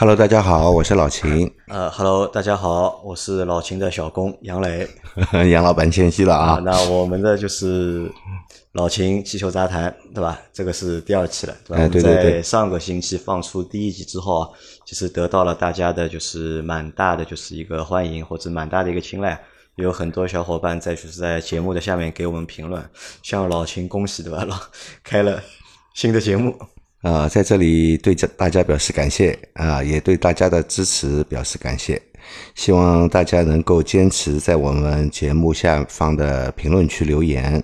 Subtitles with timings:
[0.00, 1.52] Hello，大家好，我是老秦。
[1.66, 4.88] 呃，Hello，大家好，我是老秦的小工杨磊。
[5.50, 6.60] 杨老板谦虚了啊。
[6.64, 8.08] 那我们的就是
[8.74, 10.40] 老秦气球杂谈，对吧？
[10.52, 11.82] 这个是第二期了，对吧？
[11.82, 12.32] 哎，对对对。
[12.34, 14.48] 在上个星期放出第一集之后啊，
[14.86, 19.36] 其实得到了大家的就是蛮大的就是一个欢迎，或者蛮大的一个青睐。
[19.74, 22.88] 有很多小伙伴在就是在节目的下面给我们评论，
[23.24, 24.44] 向老秦恭喜，对吧？
[24.44, 24.56] 老
[25.02, 25.42] 开了
[25.92, 26.56] 新的节目。
[27.02, 32.00] 啊，在这里对这大家表示感谢啊，也对大家的支持表示感谢。
[32.54, 37.62] 希望大家能够坚持在我们节目下方的评论区留言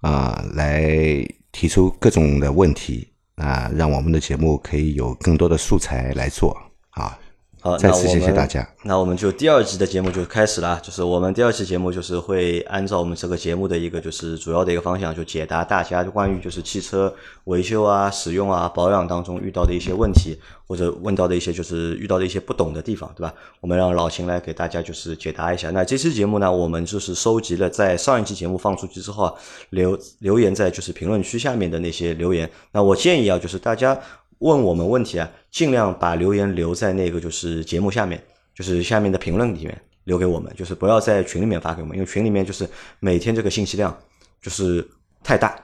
[0.00, 6.56] 啊，来提出各种的问题啊，让我们的节目可以有更多的素材来做
[6.90, 7.18] 啊。
[7.64, 8.68] 好，再次谢谢大家。
[8.82, 17.10] 那我们就第二集的节目就开始了，就是我们第二期节目就是会按照我们这个节目的一个就是主要的一个方向，就解答大家关于就是汽车
[17.44, 23.32] 维修啊、使用啊、保养当中遇到的一些问题，或者问到的一些就是遇到的一些不懂的地方，对吧？
[23.62, 25.70] 我们让老秦来给大家就是解答一下。
[25.70, 29.32] 那这期节目呢，我们就是收集了在上一期节目放出去之后啊，
[29.70, 32.50] 留留言在就是评论区下面的那些留言。
[32.72, 33.98] 那我建议啊，就是大家。
[34.38, 38.22] 问我们问题啊，尽量把留言留在那个就是节目下面，
[38.54, 42.68] 就是下面的评论里面留给我们，就是不要在群里面发给我们，因为群里面就是
[43.00, 43.96] 每天这个信息量
[44.42, 44.86] 就是
[45.22, 45.58] 太大。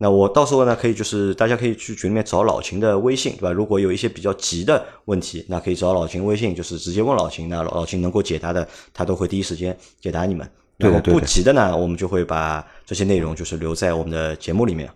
[0.00, 3.50] 那我到时候呢，可以就是大家可以去群里面找老秦的微信，对吧？
[3.50, 10.48] 如果有一些比较急的问题，那可以找老秦微信，就是直接问老秦，那老秦能够解答的，他都会第一时间解答你们。
[10.76, 14.88] 如果不急的呢，我们就会把这些内容就是留在我们的节目里面。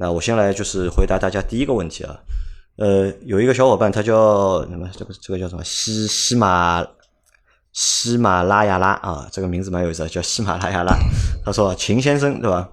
[0.00, 2.16] 那我先来就是回答大家第一个问题啊，
[2.76, 4.88] 呃，有一个小伙伴他叫什么？
[4.96, 5.64] 这个这个叫什么？
[5.64, 6.86] 喜喜马
[7.72, 10.96] 喜马拉雅拉啊，这个名字蛮有意思，叫喜马拉雅拉。
[11.44, 12.68] 他说：“秦先生对吧？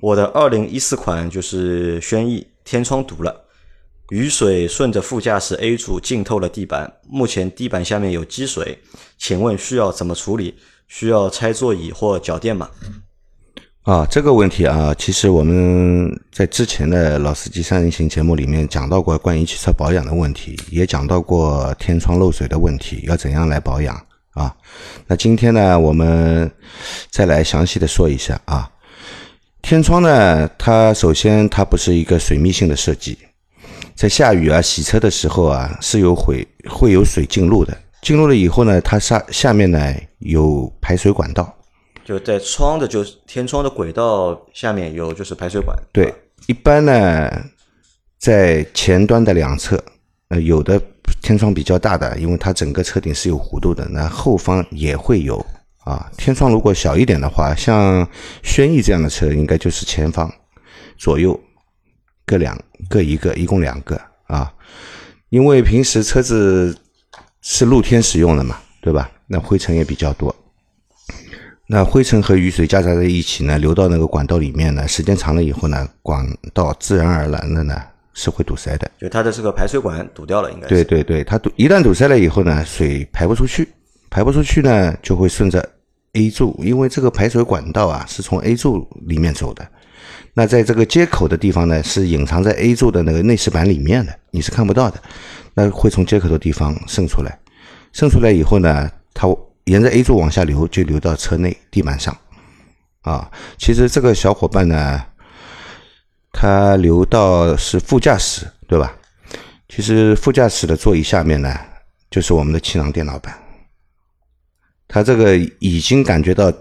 [0.00, 3.44] 我的二零一四款就是轩逸天窗堵了，
[4.10, 8.82] 雨水顺着副驾驶 A 柱浸透了地板，目前地板下面有积水，
[9.16, 10.56] 请问需要怎么处理？
[10.88, 12.68] 需要拆座椅或脚垫吗？”
[13.84, 23.94] 啊，这个问题啊，其实我们在之前的老司机三人行节目里面讲到过关于汽车保养的问题，也讲到过天窗漏水的问题，要怎样来保养
[24.32, 24.56] 啊？
[25.06, 26.50] 那今天呢，我们
[27.10, 28.70] 再来详细的说一下啊。
[29.60, 33.18] 天窗呢，它首先它不是一个水密性的设计，
[33.94, 41.54] 在下雨啊、洗车的时候啊，是有会会有水进入的，进入了以后呢，它下下面呢有排水管道。
[42.04, 45.74] 就在窗的，就是天窗的轨道下面有就是排水管。
[45.92, 46.12] 对，
[46.46, 47.30] 一般呢，
[48.18, 49.82] 在前端的两侧，
[50.28, 50.80] 呃，有的
[51.22, 55.44] 天窗比较大的，因为它整个车顶是有弧度的，那后方也会有
[55.84, 56.10] 啊。
[56.18, 58.06] 天窗如果小一点的话，像
[58.42, 60.30] 轩逸这样的车，应该就是前方
[60.98, 61.38] 左右
[62.26, 64.52] 各两各一个，一共两个啊。
[65.30, 66.76] 因为平时车子
[67.40, 69.10] 是露天使用的嘛，对吧？
[69.26, 70.34] 那灰尘也比较多。
[71.66, 77.74] 那灰尘和雨水夹杂在一起呢，流到那个管道里面呢，时间长了以后呢，管道自然而然的呢
[78.12, 78.90] 是会堵塞的。
[79.00, 80.68] 就它的这个排水管堵掉了，应该。
[80.68, 83.66] 对对对，它堵一旦堵塞了以后呢，水排不出去，
[84.10, 85.66] 排不出去呢，就会顺着
[86.12, 89.66] A 柱，因为这个排水管道啊是从 A 柱里面走的。
[90.34, 95.00] 那在这个接口的地方呢，是隐藏在 A 柱的那个内饰板里面的，你是看不到的。
[95.54, 97.38] 那会从接口的地方渗出来，
[97.92, 99.34] 渗出来以后呢，它。
[99.64, 102.16] 沿着 A 柱往下流，就流到车内地板上，
[103.02, 105.02] 啊，其实这个小伙伴呢，
[106.32, 108.96] 他流到是副驾驶，对吧？
[109.68, 111.58] 其实副驾驶的座椅下面呢，
[112.10, 113.34] 就是我们的气囊电脑板，
[114.86, 116.52] 他这个已经感觉到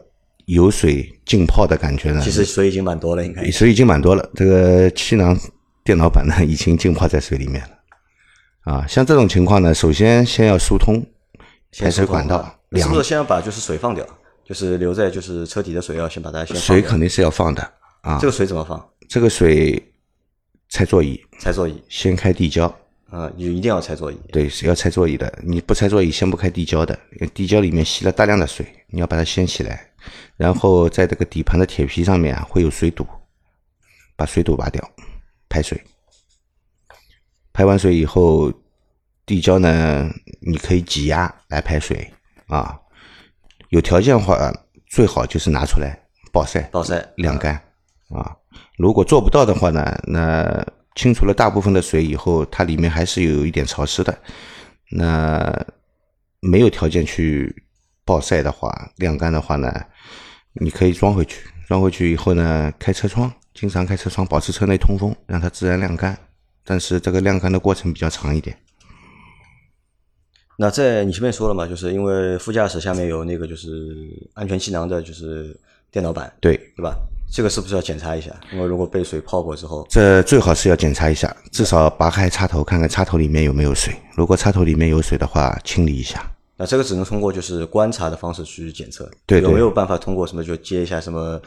[0.45, 2.21] 有水浸泡的感觉了。
[2.21, 4.27] 其实水已经蛮多了，应该水已经蛮多了。
[4.33, 5.37] 这个气囊
[5.83, 8.73] 电脑板呢，已经浸泡在水里面了。
[8.73, 11.05] 啊，像这种情况呢，首先先要疏通
[11.79, 12.59] 排水管道。
[12.75, 14.03] 是不是先要把就是水放掉，
[14.43, 17.61] 就是留在就是车底的水要先把它先水肯定是要放的
[18.01, 18.17] 啊。
[18.19, 18.89] 这个水怎么放？
[19.07, 19.81] 这个水
[20.69, 22.65] 拆座椅，拆座椅，先开地胶
[23.11, 24.17] 啊，你一定要拆座椅。
[24.31, 25.31] 对，是要拆座椅的。
[25.43, 26.97] 你不拆座椅，先不开地胶的，
[27.31, 29.87] 地胶里面吸了大量的水，你要把它掀起来，
[30.35, 33.05] 然后在这个底盘的铁皮上面啊会有水堵，
[34.15, 34.83] 把水堵拔掉，
[35.47, 35.79] 排水。
[37.53, 38.51] 排完水以后，
[39.25, 40.09] 地胶呢
[40.41, 42.11] 你可以挤压来排水。
[42.47, 42.77] 啊，
[43.69, 44.53] 有条件的话，
[44.87, 45.97] 最好就是拿出来
[46.31, 47.55] 暴晒、暴晒晾干
[48.09, 48.35] 啊。
[48.77, 50.63] 如果做不到的话呢，那
[50.95, 54.15] 清除了大部分的水以后，它里面还是有一点潮湿的。
[54.91, 55.65] 那
[56.39, 57.63] 没有条件去
[58.05, 59.73] 暴晒的话、晾干的话呢，
[60.53, 61.47] 你可以装回去。
[61.65, 66.15] 装回去以后呢，开车窗，经常开车窗，保持车内通风，让它自然晾干。
[66.65, 68.55] 但是这个晾干的过程比较长一点。
[70.63, 73.67] 那在你前面说了嘛，就是因为副驾驶下面有那个就是
[74.33, 75.53] 安全气囊的，就是
[75.91, 76.95] 电脑板，对对吧？
[77.29, 78.33] 这个是不是要检查一下？
[78.53, 83.93] 因为如果被水泡过之后，这最好是要检查一下，至少拔开插头看看插头里面有没有水。
[84.15, 86.25] 如果插头里面有水的话，清理一下。
[86.55, 91.41] 那这个只能通过就是观察的方式去检测，对对有没有办法通过什么就接一下什么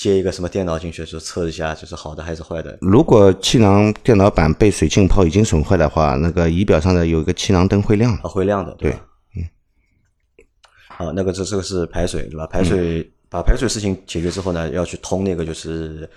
[0.00, 2.78] 接一个什么电脑进去，就测一下就是好的还是坏的？
[2.80, 8.22] 如果气囊电脑板被水浸泡已经损坏的话，那个仪表上的有一个气囊灯会亮的。
[8.22, 9.00] 啊，会亮的，对吧？
[9.36, 9.44] 嗯。
[10.88, 12.46] 好，那个这这个是排水对吧？
[12.46, 16.08] 排水、把排水事情解决之后呢，要去通那个就是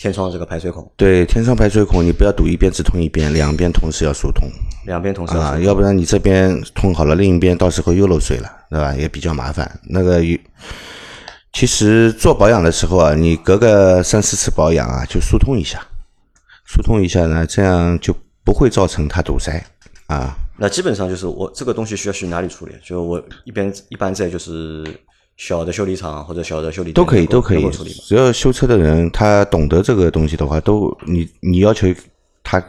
[0.00, 4.50] 天窗这个排水孔，对，天窗排水孔你不要堵一边只通一边，两边同时要疏通
[4.86, 8.92] 两边同时啊，要不然你这边通好了，另一边到时候又漏水了，对吧？
[8.96, 9.80] 也比较麻烦。
[9.88, 10.36] 那个有
[11.52, 15.80] 其实做保养的时候啊，你隔个三四次保养啊，就疏通一下，
[16.64, 18.14] 疏通一下呢，这样就
[18.44, 19.64] 不会造成它堵塞
[20.06, 20.36] 啊。
[20.56, 22.74] 那基本上就是我这个东西需要去哪里处理？
[22.84, 24.84] 就我一边一般在就是
[25.36, 27.90] 小的修理厂或者小的修理都可以，都可以处理。
[27.90, 31.88] 只要修车的人他懂得这个东西的话，都你你要求
[32.44, 32.62] 他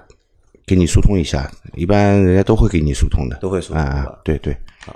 [0.65, 4.55] 给你疏通一下，一般人家都会给你疏通的，都会疏通啊对，对
[4.85, 4.95] 好，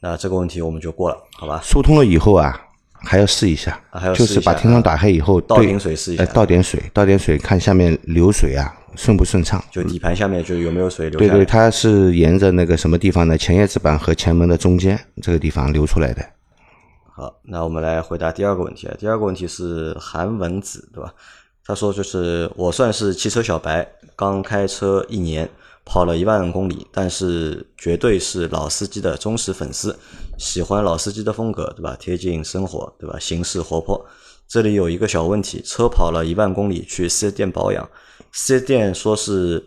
[0.00, 1.60] 那这个问题我们就过了，好吧？
[1.64, 2.56] 疏通了以后啊，
[3.00, 3.80] 还要试一下，
[4.14, 9.62] 就是把天窗打开以后，对倒点水试一下呃倒点水，倒点水看下面流水啊顺不顺畅。
[9.70, 13.38] 就底盘下面就有没有水流对对，它是沿着那个什么地方呢？
[13.38, 16.24] 前叶子板和前门的中间这个地方流出来的。
[17.14, 18.94] 好，那我们来回答第二个问题啊。
[18.98, 21.12] 第二个问题是韩文子，对吧？
[21.64, 23.86] 他说就是我算是汽车小白，
[24.16, 25.48] 刚开车一年，
[25.90, 29.98] 跑了一万公里，但是绝对是老司机的忠实粉丝，
[30.36, 31.96] 喜欢老司机的风格，对吧？
[31.98, 33.18] 贴近生活，对吧？
[33.18, 34.04] 行事活泼。
[34.46, 37.88] 这里有一个小问题，车跑了一万公里去四 S 店保养，
[38.32, 39.64] 四 S 店说是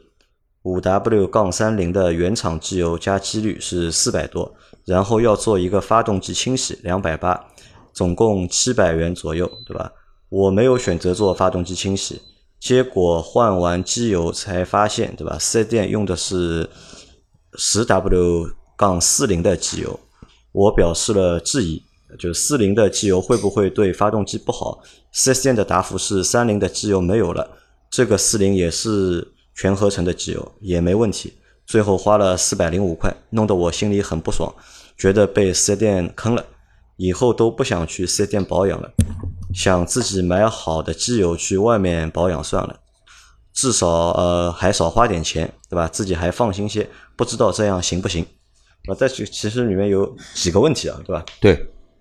[0.62, 4.54] 五 W 杠三零的原厂机油加机滤是四百多，
[4.86, 7.48] 然后要做一个发动机清洗两百八，
[7.94, 9.92] 总共七百元左右，对吧？
[10.30, 12.22] 我没有选择做发动机清洗，
[12.62, 15.36] 结果换完机油才发现，对吧？
[15.40, 16.69] 四 S 店用的是
[17.56, 20.00] 十 W 杠四零的机油，
[20.52, 21.81] 我表示了质疑，
[22.19, 24.80] 就四零的机油会不会对发动机不好？
[25.12, 27.50] 四 S 店的答复是三零的机油没有了，
[27.90, 31.34] 这个四零也是全合成的机油，也没问题。
[31.66, 34.54] 最后花了四百零五块，弄得我心里很不爽，
[34.96, 36.46] 觉得被四 S 店坑了，
[36.98, 38.92] 以后都不想去四 S 店保养了，
[39.53, 42.77] 想自己买好的机油去外面保养算了。
[43.53, 45.86] 至少呃还少花点钱，对吧？
[45.88, 48.25] 自己还放心些，不知道这样行不行？
[48.88, 51.25] 啊，在这其实里面有几个问题啊，对吧？
[51.42, 51.53] 对，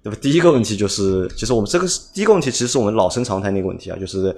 [0.03, 0.19] 对吧？
[0.23, 4.35] 第一个问题就是，其实我们这个是第一个问题，其实是我们老生常谈的一个问题啊，就是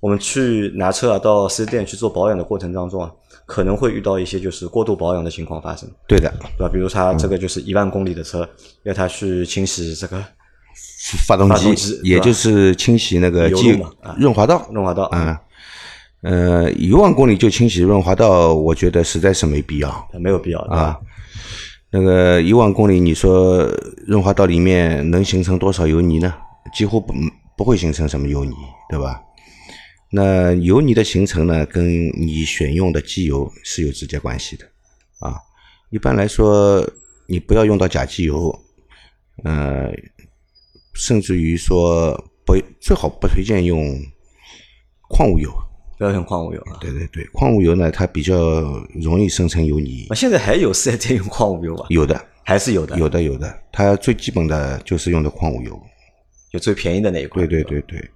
[0.00, 3.12] 我们去拿车啊到四 S 店去做保养的过程当中啊，
[3.44, 6.72] 可能会遇到一些就是过度保养的情况发生，对的，对吧？
[6.72, 8.48] 比如他这个就是一万公里的车，
[8.84, 10.16] 要他去清洗这个
[11.26, 13.70] 发动机也就是清洗那个机
[14.18, 14.68] 润滑道。
[14.72, 15.40] 润滑道，啊，
[16.22, 20.60] 呃，一万公里就清洗润滑道，我觉得实在是没必要没有必要？
[20.62, 20.98] 啊。
[21.90, 23.70] 那个一万公里，你说
[24.06, 26.34] 润滑道里面能形成多少油泥呢？
[26.74, 27.14] 几乎不
[27.56, 28.52] 不会形成什么油泥，
[28.90, 29.20] 对吧？
[30.10, 31.86] 那油泥的形成呢，跟
[32.16, 34.64] 你选用的机油是有直接关系的
[35.20, 35.36] 啊。
[35.90, 36.84] 一般来说，
[37.28, 38.52] 你不要用到假机油，
[39.44, 39.88] 呃，
[40.94, 42.12] 甚至于说
[42.46, 43.98] 不最好不推荐用
[45.08, 45.50] 矿物油。
[45.96, 46.78] 不要用矿物油啊。
[46.80, 48.36] 对对对，矿物油呢，它比较
[48.94, 50.14] 容易生成油泥啊，。
[50.14, 51.86] 现在还有四 S 店用矿物油啊？
[51.88, 55.80] 有的，还是有的，有的，有的，它最基本的就是用的矿物油。
[56.50, 57.46] 就最便宜的那一款。
[57.46, 58.10] 对对对对。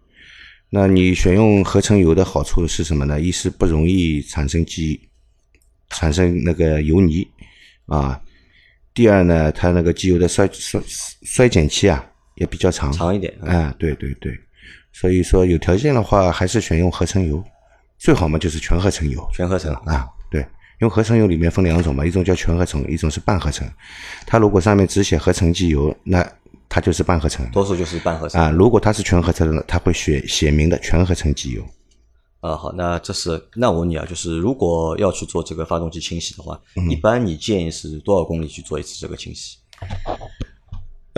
[0.70, 3.20] 那你选用合成油的好处是什么呢？
[3.20, 5.00] 一是不容易产生机，
[5.90, 7.26] 产生那个油泥
[7.86, 8.20] 啊。
[8.92, 10.82] 第二呢，它那个机油的衰衰
[11.22, 12.04] 衰减期啊
[12.38, 12.90] 也比较长。
[12.90, 13.32] 长一点。
[13.42, 14.32] 啊，对对对。
[14.92, 17.42] 所以说有条件的话，还是选用合成油，
[17.98, 19.24] 最好嘛就是全合成油。
[19.32, 19.72] 全合成。
[19.84, 20.40] 啊，对，
[20.80, 23.68] 因为合成油里面分两种嘛，一种叫全合成，一种是半合成。
[24.26, 26.26] 它如果上面只写合成机油，那
[26.68, 28.40] 它就是半合成多数就是半合成。
[28.40, 28.50] 啊。
[28.50, 31.62] 如果它是全合成的，它会写写明的全合成机油。
[32.40, 39.58] 啊，好，那这是那我问你啊，就是如果要去做这个发动机清洗的话，嗯一般你建议是多少公里去做一次这个清洗？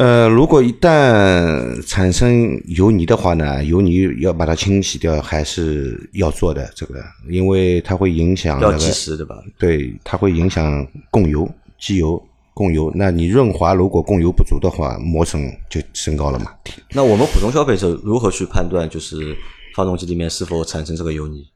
[0.00, 9.37] 呃，如果一旦产生油泥的话呢，油泥要把它清洗掉，还是要做的这个，因为它会影响、那要、及时，对吧？
[9.59, 11.47] 对，它会影响供油、
[11.78, 12.19] 机油
[12.54, 12.90] 供油。
[12.95, 16.47] 那你润滑如果供油不足的话，磨损就升高了嘛。
[16.92, 19.37] 那我们普通消费者如何去判断就是
[19.76, 21.47] 发动机里面是否产生这个油泥？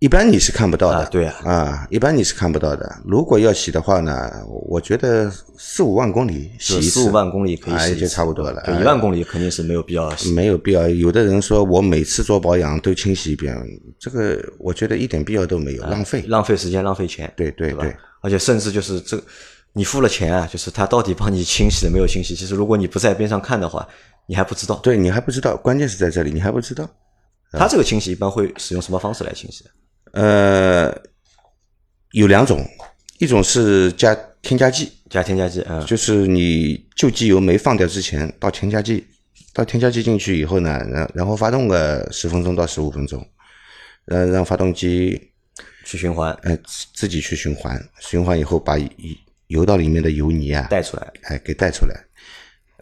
[0.00, 2.90] 一般你是看不到的，对啊，啊，一般你是看不到的。
[3.04, 4.30] 如果要洗的话呢，
[4.66, 8.62] 我觉得四五万公里洗一次，四五万公里可以洗就差不多了。
[8.66, 10.88] 就一万公里肯定是没有必要洗，没有必要。
[10.88, 13.54] 有的人说我每次做保养都清洗一遍，
[13.98, 17.30] 这个我觉得一点必要都没有，浪费，浪费时间，浪费钱。
[17.36, 19.22] 对对对，而且甚至就是这，
[19.74, 22.34] 你付了钱啊，就是他到底帮你清洗了没有清洗？
[22.34, 23.86] 其实如果你不在边上看的话，
[24.26, 24.76] 你还不知道。
[24.76, 26.88] 对你还不知道，关键是在这里，你还不知道。
[27.52, 29.66] 他这个清洗一般会使用什么方式来清洗？
[30.12, 30.94] 呃，
[32.12, 32.66] 有两种，
[33.18, 39.06] 一种是加添加剂，加添加剂，嗯，就是你旧机油没放掉之前，倒添加剂，
[39.52, 43.24] 倒添加剂进去以后呢，然然后发动个十分钟到十五分钟，
[44.06, 45.30] 呃，让发动机
[45.84, 46.58] 去循环，呃，
[46.94, 48.76] 自己去循环，循环以后把
[49.46, 51.94] 油道里面的油泥啊带出来，哎，给带出来。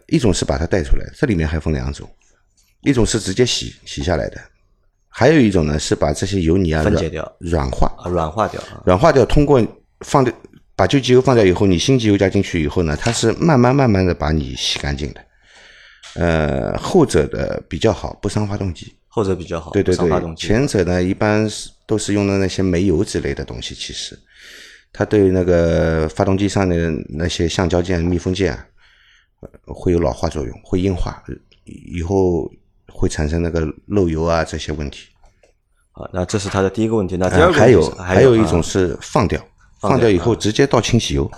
[0.07, 2.09] 一种是把它带出来，这里面还分两种，
[2.81, 4.41] 一种是直接洗洗下来的。
[5.11, 9.25] 还有一种呢，是把这些油泥啊分解掉、软化、软化掉、啊软化掉。
[9.25, 9.61] 通过
[10.01, 10.33] 放掉
[10.75, 15.21] 把旧机油放掉以后，你新机油加进去以后呢，它是慢慢慢慢的把你洗干净的。
[16.13, 18.95] 呃，后者的比较好，不伤发动机。
[19.07, 20.35] 后者比较好，对对对。
[20.35, 24.17] 前者呢，一般是都是用的那些煤油之类的东西，其实
[24.93, 26.75] 它对那个发动机上的
[27.09, 28.65] 那些橡胶件、密封件啊
[29.65, 31.21] 会有老化作用，会硬化，
[31.65, 32.49] 以后。
[32.91, 35.07] 会产生那个漏油啊这些问题，
[35.93, 37.17] 啊，那这是它的第一个问题。
[37.17, 39.41] 那第二个还有还有一种是放掉，
[39.81, 41.29] 放掉以后直接倒清洗油，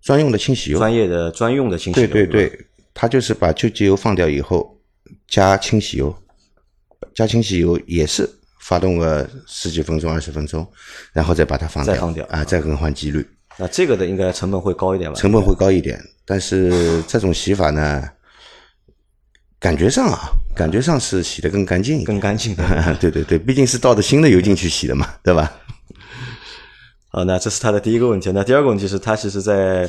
[0.00, 2.06] 专用的清洗油，专业的专用的清洗油。
[2.06, 4.78] 对对对，它就是把旧机油放掉以后
[5.28, 6.14] 加清洗油，
[7.14, 8.28] 加清洗油也是
[8.60, 10.66] 发动个十几分钟二十分钟，
[11.12, 13.26] 然后再把它放掉，再放掉啊，再更换机滤。
[13.58, 15.18] 那这个的应该成本会高一点吧？
[15.18, 18.08] 成本会高一点，但是这种洗法呢？
[19.62, 22.52] 感觉上啊，感觉上是洗的更干净，更干净。
[23.00, 25.52] 对对对，毕竟是倒的新的油进去洗的嘛， 对吧？
[27.12, 28.32] 好，那这是他的第一个问题。
[28.32, 29.88] 那第二个问题是，他其实在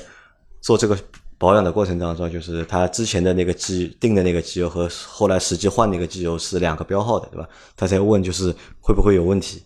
[0.62, 0.96] 做这个
[1.40, 7.50] 保养的过程当中，就是他之前的那个机定的那个机油和后来实际换那个机油是两个标号的，对吧？
[7.76, 9.64] 他在问就是会不会有问题，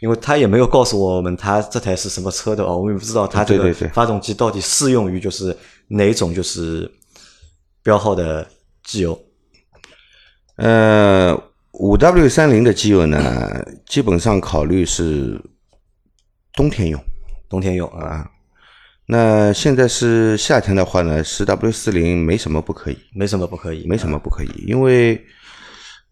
[0.00, 5.54] 因为他也没有告诉我们他这台是什么车的哦，我们也不知道他这个发动机到底适用于就是
[5.88, 6.90] 哪种就是
[7.82, 8.48] 标号的
[8.82, 9.20] 机油。
[10.56, 11.36] 呃，
[11.72, 15.40] 五 W 三零的机油呢，基本上考虑是
[16.52, 17.04] 冬天用，
[17.48, 18.30] 冬天用啊。
[19.06, 25.20] 那现在是夏天的话呢，十 W 四零没什么不可以，没什么不可以，没什么不可以，因为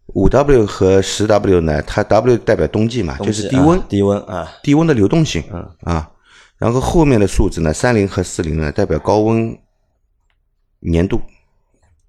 [0.07, 6.11] 五 W 和十 W 呢，它 W 代表冬季嘛，就是低温，低温啊，低温的流动性，嗯啊，
[6.57, 9.57] 然后后面的数字呢，三零和四零呢，代表高温
[10.93, 11.21] 粘度。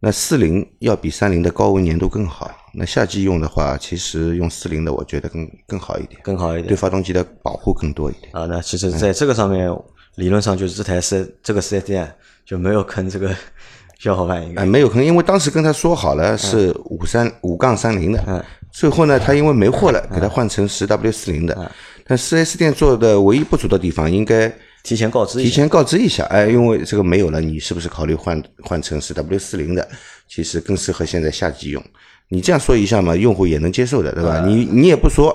[0.05, 2.51] 那四零要比三零的高温粘度更好。
[2.75, 8.29] 那夏季用的话，其实用四零的，我觉得更更好一点，更好一点，对发动机的保护更多一点。
[8.33, 9.71] 啊，那其实在这个上面，
[10.17, 12.13] 理论上就是这台四这个四 S 店
[12.45, 13.35] 就没有坑这个
[13.99, 14.67] 小伙伴应该。
[14.67, 21.73] 没有坑，因为当时跟他说好了是五三五杠三零的，嗯，最后呢，他因为没货了，给他换成十 W 四零的。
[22.07, 24.53] 但四 S 店做的唯一不足的地方，应该。
[24.85, 29.89] 提前告知，提前告知一下，哎，因为这个没有了，你是不是考虑换换成是 W 四零的？
[30.29, 31.83] 其实更适合现在夏季用。
[32.29, 34.45] 你这样说一下嘛，用户也能接受的，对吧？
[34.47, 35.35] 你你也不说，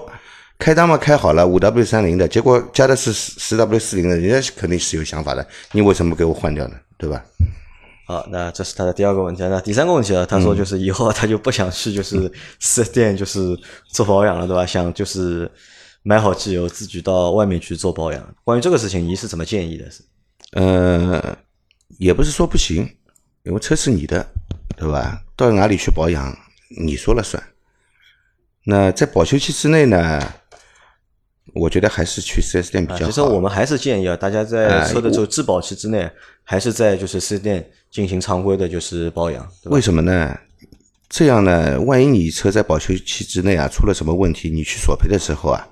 [0.60, 5.44] 开单嘛开好了五 W 三零的，结果加的是十 W 四零的，人家肯定是有想法的。
[5.72, 6.76] 你为什么给我换掉呢？
[6.96, 7.26] 对吧？
[8.06, 9.42] 好，那这是他的第二个问题。
[9.44, 10.28] 那第三个问题呢？
[10.28, 14.64] 他说就是以后他就不想去就是四 S 店就是做保养了，对吧？
[14.64, 15.50] 想就是。
[16.02, 18.36] 买好机油，自己到外面去做保养。
[18.44, 19.92] 关于这个事情，你是怎么建议的？
[19.92, 20.02] 是，
[20.54, 21.38] 呃，
[21.98, 22.90] 也不是说不行，
[23.44, 24.26] 因为车是你的，
[24.78, 25.22] 对吧？
[25.36, 26.36] 到哪里去保养，
[26.82, 27.42] 你说了算。
[28.64, 30.22] 那在保修期之内呢，
[31.54, 33.06] 我觉得还是去四 S 店比较好。
[33.06, 36.10] 其实我们还是建议啊，大家在车的这个质保期之内，
[36.44, 39.46] 还是在就是四 S 店进行常规的就是保养。
[39.66, 40.40] 为什么呢？
[41.10, 45.68] 这样呢，万一你车在保修期之内啊出了什么问题，你去索赔的时候啊。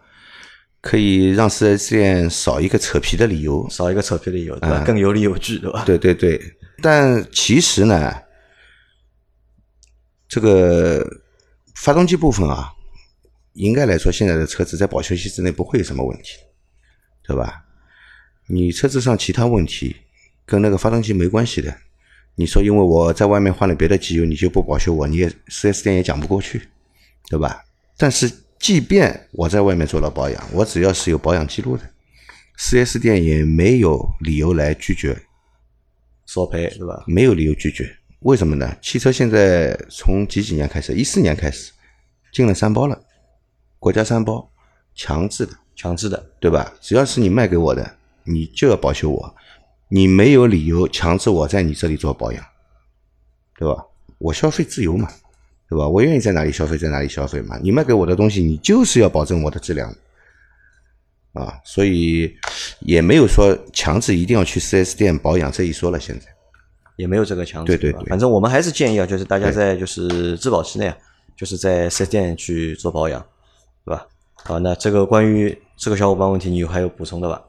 [0.87, 4.85] 可以让四 S 店少一个扯皮的理由，少一个扯皮的理由，对吧？
[4.85, 5.83] 更有理有据，对吧？
[5.83, 6.39] 对对对，
[6.81, 8.13] 但其实呢，
[10.29, 11.05] 这个
[11.75, 12.71] 发动机部分啊，
[13.51, 16.37] 应该来说，现在的车子在保修期之内不会有什么问题，
[17.21, 17.65] 对吧？
[18.47, 19.93] 你车子上其他问题
[20.45, 21.75] 跟那个发动机没关系的。
[22.35, 26.61] 你说因为我在外面换了别的机油，你就不保修我，你也四 S 店也讲不过去，
[27.29, 27.61] 对吧？
[27.97, 28.31] 但是。
[28.59, 31.83] 即便我在外面做了保养，我只要是有保养记录的
[32.59, 35.17] ，，4S 店也没有理由来拒绝
[36.25, 37.03] 索赔，是吧？
[37.07, 38.75] 没有理由拒绝，为什么呢？
[38.81, 40.93] 汽车现在从几几年开始？
[40.93, 41.71] 一四年开始
[42.33, 42.99] 进了三包了，
[43.79, 44.51] 国家三包，
[44.95, 46.73] 强制的，强制的，对吧？
[46.81, 49.35] 只要是你卖给我的，你就要保修我，
[49.89, 52.43] 你没有理由强制我在你这里做保养，
[53.57, 53.85] 对吧？
[54.17, 55.07] 我消费自由嘛，
[55.69, 55.87] 对吧？
[55.87, 57.57] 我愿意在哪里消费在哪里消费嘛。
[57.61, 59.93] 你卖给我的东西，你就是要保证我的质量，
[61.33, 62.33] 啊，所以
[62.79, 66.25] 也没有说强制一定要去 4S 店保养这一说了，现在。
[66.95, 70.97] 也没有这个强制，对对对反正我们还是建议啊，就是大家在就是质保期内啊，
[71.35, 73.23] 就是在 4S 店去做保养，
[73.85, 74.07] 对吧？
[74.43, 77.39] 好，那这个关于这个小伙伴问题，你有还有补充的吧？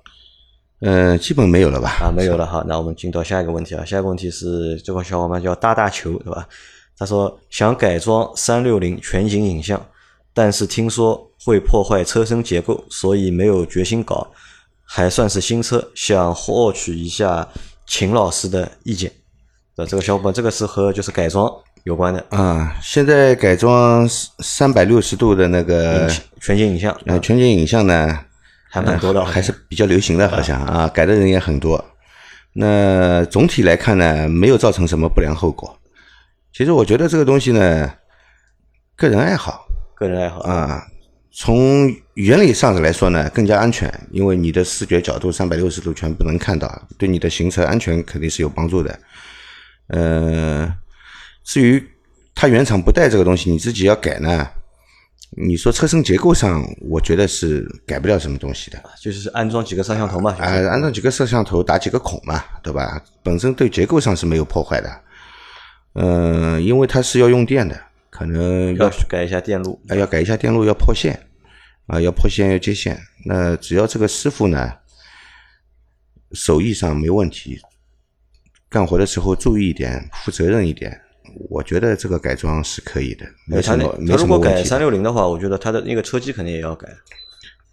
[0.80, 1.88] 嗯，基本没有了吧？
[2.00, 2.62] 啊，没有了哈。
[2.68, 6.46] 那我们进到下一个问题啊，下一个问题是这个小伙伴叫大大球，对吧？
[6.98, 9.80] 他说想改装三六零全景影像，
[10.34, 14.26] 但是听说会破坏车身结构，所以没有决心搞。
[14.90, 17.46] 还算是新车，想获取一下
[17.86, 19.12] 秦老师的意见。
[19.76, 21.46] 呃，这个小伙伴，这个是和就是改装
[21.84, 22.74] 有关的啊。
[22.82, 28.18] 现在改装三百六十度的那个全景影像，呃，全景影像呢
[28.70, 31.84] 还蛮多的，还是比较流行的，好像啊，改的人也很多。
[32.54, 35.77] 那总体来看呢，没有造成什么不良后果。
[36.52, 37.92] 其实我觉得这个东西呢，
[38.96, 40.82] 个人爱好，个人爱好啊。
[41.30, 48.98] 从原理上来说呢，更加安全，因为你的视觉角度三百六十度全部能看到，对你的行车安全肯定是有帮助的。
[49.88, 50.74] 呃，
[51.44, 51.86] 至于
[52.34, 54.48] 它原厂不带这个东西，你自己要改呢？
[55.36, 63.00] 你说车身结构上，我觉得是改不了什么东西的，就是安装几个摄像头嘛，啊，安装几个摄像头，打几个孔嘛，对吧？
[63.22, 64.90] 本身对结构上是没有破坏的。
[66.00, 67.76] 嗯，因为它是要用电的，
[68.08, 71.18] 可能要改一下电路，要改一下电路，要破线，
[71.88, 72.96] 啊，要破线要接线。
[73.26, 74.72] 那只要这个师傅呢，
[76.32, 77.58] 手艺上没问题。
[78.70, 81.00] 干活的时候注意一点，负责任一点，
[81.48, 84.46] 我觉得这个改装是可以的，没什么没什么问题。
[84.46, 86.86] 如果改三六零的话，我觉得他的那个车机肯定也要改，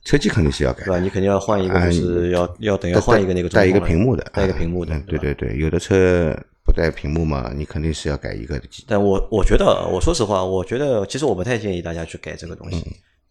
[0.05, 1.00] 车机肯定是要改，对吧？
[1.00, 6.34] 你肯定要换一个，就是要要等要换一个那个带一个屏幕的，带一个屏幕的，对对对，有的车
[6.65, 8.65] 不带屏幕嘛，你肯定是要改一个的。
[8.88, 12.78] 但我我觉得，我说实话，我觉得其实我不太建议大家去改这个东西。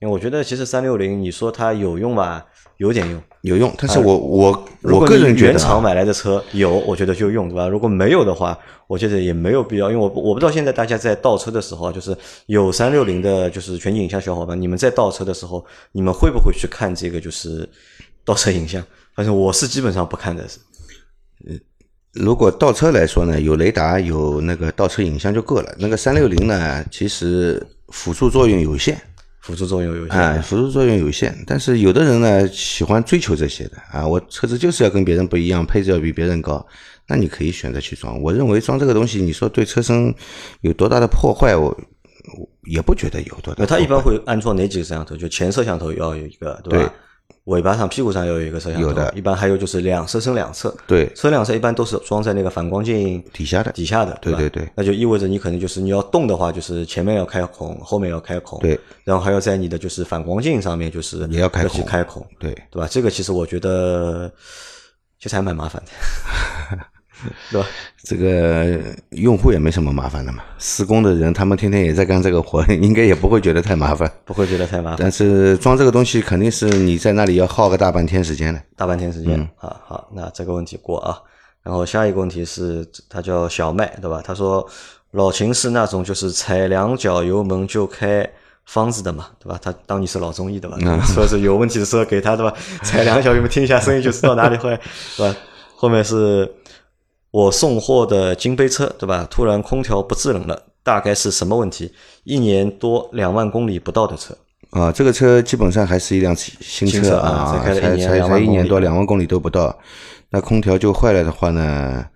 [0.01, 2.45] 因为我觉得其实三六零，你说它有用吧，
[2.77, 3.73] 有点用，有用。
[3.79, 7.67] 但是我我我个人觉得，原厂买来的车有，我觉得就用，对吧？
[7.69, 9.91] 如果没有的话，我觉得也没有必要。
[9.91, 12.15] 因为我我不知道现在大家在倒车的时候，就是
[12.47, 17.67] 有三六零的，就是全景影像小伙伴，你们在倒车的时候，你们会不会去看这个就是
[18.25, 18.85] 倒车影像？
[19.15, 20.45] 反正我是基本上不看的。
[22.15, 25.75] 嗯，如果倒车来说呢，有雷达有那个倒车影像就够了。
[25.79, 29.01] 那个三六零呢，其实辅助作用有限。
[29.41, 31.37] 辅助作用有限，啊，辅助作用有限。
[31.47, 36.67] 但是有的人呢，喜欢追求这些的啊，我车子就是要跟别人不一样，配置要比别人高，
[37.07, 38.19] 那你可以选择去装。
[38.23, 40.15] 我认为装这个东西，你说对车身
[40.63, 41.79] 有多大的破坏，我
[42.63, 43.67] 也不觉得有多大。
[43.67, 45.15] 他一般会安装哪几个摄像头？
[45.15, 46.95] 就前摄像头要有一个，对吧？
[47.45, 49.13] 尾巴上、屁股上要有一个摄像头，有的。
[49.15, 54.67] 一般还有就是两车身两侧，对，车两侧一般都是装在那个反光镜底下的，底下的，对对对。
[54.75, 58.81] 那就意味着你可能就是你要动的话，就是前面要开孔，后面要开孔，对。
[59.05, 62.89] 然后还要在你的就是反光镜上面就是也要开孔，开孔，对，对吧？
[62.91, 64.33] 这个其实我觉得
[65.21, 66.79] 其实还蛮麻烦的。
[67.51, 67.67] 对吧？
[68.05, 68.79] 这个
[69.11, 70.43] 用户也没什么麻烦的嘛。
[70.59, 74.99] 施工的人他们天天也在干这个活， 应该也不会觉得太麻烦，不会觉得太麻烦。
[75.01, 79.49] 但是装这个东西肯定是你在那里要耗个大半天时间的，大半天时间。
[79.57, 81.19] 好好，那这个问题过啊。
[81.63, 84.21] 然后下一个问题是，他叫小麦，对吧？
[84.23, 84.69] 他说
[85.13, 88.29] 老秦是那种就是踩两脚油门就开
[88.67, 89.59] 方子的嘛，对吧？
[89.63, 90.77] 他当你是老中医的吧？
[91.07, 92.55] 说是有问题的时候给他对吧？
[92.83, 95.35] 踩两脚油门听一下声音就知道哪里坏， 是吧？
[95.75, 96.53] 后面是。
[97.35, 99.27] 我送货的金杯车，对吧？
[99.29, 101.93] 突然空调不制冷了，大概是什么问题？
[102.23, 104.39] 一年多两万公里不到的车
[104.71, 109.77] 啊，这个车基本上还是一辆新车啊，才才才一年多两万公里都不到，
[110.31, 112.07] 那空调就坏了的话呢？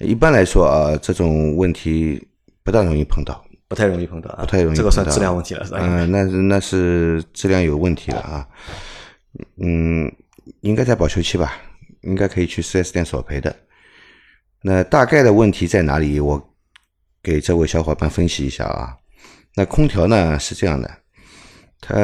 [0.00, 2.20] 一般来说啊，这种问题
[2.64, 5.78] 不大容易碰到，不太容易碰到，不太容易碰到，这个算质量问题了，是吧？
[5.80, 8.44] 嗯，那是那是质量有问题了啊，
[9.62, 10.12] 嗯，
[10.62, 11.52] 应该在保修期吧，
[12.00, 13.54] 应该可以去四 S 店索赔的。
[14.62, 16.18] 那大概的问题在哪里？
[16.18, 16.54] 我
[17.22, 18.96] 给这位小伙伴分析一下啊。
[19.54, 20.98] 那空调呢是这样的，
[21.80, 21.94] 它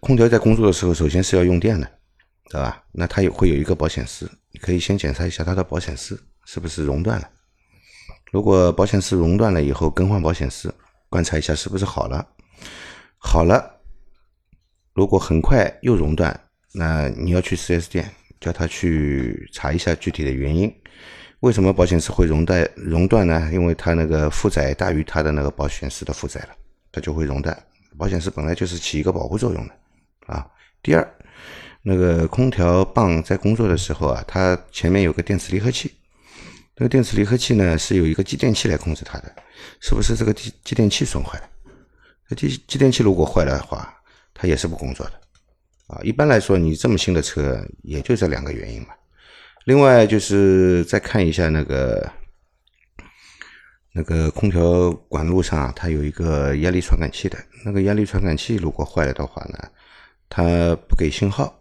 [0.00, 1.90] 空调在工作的时候，首先是要用电的，
[2.48, 2.82] 对吧？
[2.92, 7.28] 那它也会有一个保险丝，你可以先检查一下它的保险丝是不是熔断了。
[8.32, 10.74] 如果保险丝熔断了以后，更换保险丝，
[11.08, 12.26] 观察一下是不是好了。
[13.18, 13.80] 好了，
[14.94, 16.38] 如果很快又熔断，
[16.72, 20.74] 那你要去 4S 店，叫他去查一下具体的原因。
[21.40, 23.48] 为什么保险丝会熔断熔断呢？
[23.52, 26.48] 因为它那个负载大于它的那个保险丝的负载了，
[26.90, 27.56] 它就会熔断。
[27.96, 29.74] 保险丝本来就是起一个保护作用的，
[30.26, 30.46] 啊，
[30.82, 31.16] 第二，
[31.82, 35.92] 那个空调棒在工作的时候啊，它前面有个电磁离合器，
[36.76, 39.32] 那个电磁离合器呢是有一个继电器来控制它的，
[39.80, 41.48] 是不是这个继继电器损坏了？
[42.28, 43.94] 这继继电器如果坏了的话，
[44.34, 45.12] 它也是不工作的
[45.86, 46.00] 啊。
[46.02, 48.88] 一般来说，你这么新的车，也就这两个原因嘛。
[49.68, 52.10] 另外就是再看一下那个
[53.92, 59.58] 那个空调管路上啊，它有一个压力传感器的，那个压力传感器如果坏了的话呢，
[60.30, 61.54] 它不给信号，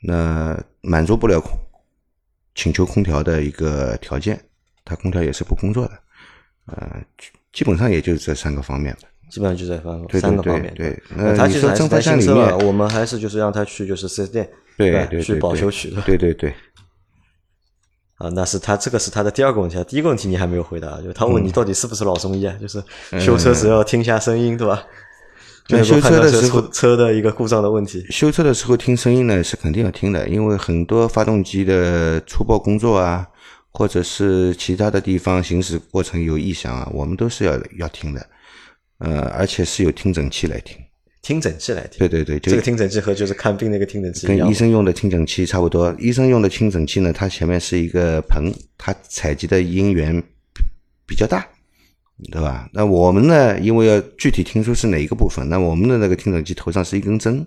[0.00, 1.50] 那满足不了空
[2.54, 4.40] 请求空调的一个条件，
[4.82, 5.92] 它空调也是不工作的。
[6.68, 6.96] 呃，
[7.52, 9.08] 基本上也就这三个方面吧。
[9.28, 10.72] 基本上就在方对三个方面。
[10.74, 10.98] 对，
[11.36, 16.00] 他其实还是发新车嘛，我们还是就是让他去就是四 S 店，对对，去保修取的。
[16.00, 16.54] 对对对。
[18.18, 19.84] 啊，那是他这个是他的第二个问题啊。
[19.84, 22.54] 第一个问题你还没有回答，就他问你到底是不是老中医啊？
[22.60, 22.82] 就是
[23.20, 24.82] 修车只要听一下声音，对吧？
[25.66, 28.04] 就修车的时候车的一个故障的问题。
[28.10, 33.26] 修车的时候听声音呢是肯定要听的，因为很多发动机的粗暴工作啊，
[33.70, 38.26] 或者是其他的地方行驶过程有异响啊，我们都是要要听的。
[38.98, 40.76] 呃，而且是有听诊器来听。
[41.28, 45.94] 听诊器来听，对对对，这个听诊器和就是看病那个听诊器跟医生用的听诊器差不多。
[45.98, 50.22] 医生用的听诊器呢，它前面是一个盆，它采集的音源
[51.06, 51.46] 比较大，
[52.32, 52.66] 对吧？
[52.72, 57.46] 那我们呢，因为要具体听出是哪一个部分，那我们的那个听诊器头上是一根针，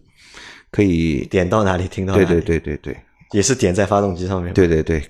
[0.70, 2.28] 可以点到哪里听到哪里。
[2.28, 2.98] 对对对对对，
[3.32, 4.54] 也是点在发动机上面。
[4.54, 5.02] 对对对。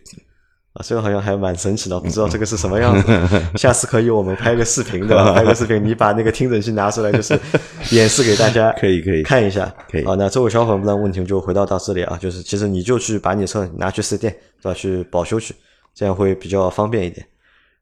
[0.73, 3.21] 啊，这个好像还蛮神奇的，不知道这个是什么样子。
[3.59, 5.33] 下次可以我们拍个视频，对吧？
[5.33, 7.37] 拍个视频，你把那个听诊器拿出来，就是
[7.91, 9.73] 演示给大家，可以可以看一下。
[9.89, 14.73] 可以啊，那这位小伙伴的问题就回到到这里啊，就是其实你就去把你车拿去四 S 店，对吧？
[14.73, 15.53] 去保修去，
[15.93, 17.25] 这样会比较方便一点。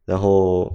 [0.06, 0.74] 然后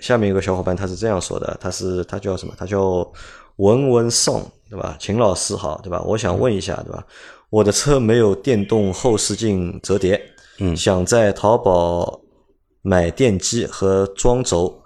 [0.00, 2.52] 下面有个小伙伴他是这样说的，他是他叫什么？
[2.58, 3.10] 他叫
[3.56, 4.94] 文文颂，对吧？
[5.00, 6.02] 秦老师好，对吧？
[6.02, 7.02] 我想问一下，对吧？
[7.48, 10.20] 我的车没有电动后视镜折叠。
[10.58, 12.20] 嗯，想在淘宝
[12.82, 14.82] 买电机和装轴，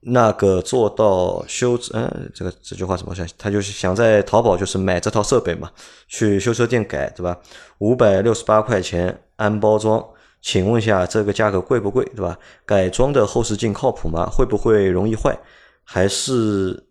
[0.00, 3.26] 那个做到修，嗯，这个这句话怎么想？
[3.36, 5.70] 他就是想在淘宝就是买这套设备嘛，
[6.08, 7.38] 去修车店改，对吧？
[7.78, 10.02] 五百六十八块钱安包装，
[10.40, 12.38] 请问一下这个价格贵不贵，对吧？
[12.64, 14.26] 改装的后视镜靠谱吗？
[14.26, 15.38] 会不会容易坏？
[15.84, 16.86] 还是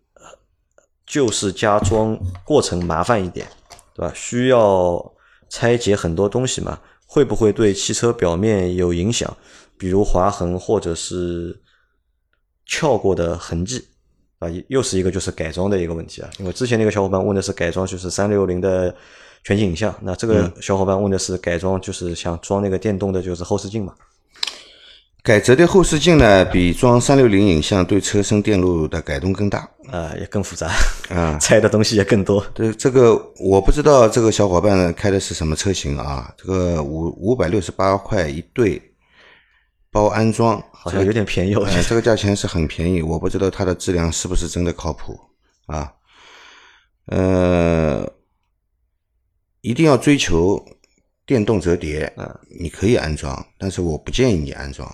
[1.06, 3.48] 就是加装过程麻烦一点，
[3.94, 4.12] 对吧？
[4.14, 5.12] 需要
[5.48, 6.78] 拆解很多东西嘛？
[7.12, 9.36] 会不会对汽车表面有影响？
[9.76, 11.60] 比如划痕或者是
[12.66, 13.84] 翘过的痕迹
[14.38, 16.30] 啊，又是一个就是改装的一个问题啊。
[16.38, 18.94] 因为之前那个小伙伴问的是改装，就是三六零的
[19.42, 23.92] 全景影像，那这个小伙伴问的是改装，就是想装那个电动的，就是后视镜嘛。
[25.22, 30.70] 改折叠后视镜呢，比装三六零影像对车身电路的改动更大，啊，也更复杂，
[31.10, 32.40] 啊， 拆的东西也更多。
[32.54, 36.32] 对这个，我不知道这个小伙伴开的是什么车型啊？
[36.38, 38.80] 这个五五百六十八块一对
[39.90, 41.68] 包安装，好像有点便宜哦。
[41.86, 45.20] 这个价钱是很便宜，我不知道它的质量是不是真的靠谱
[45.66, 45.92] 啊？
[47.06, 48.10] 呃，
[49.60, 50.64] 一定要追求
[51.26, 54.90] 电动折叠，嗯，你可以安装，但是我不建议你安装。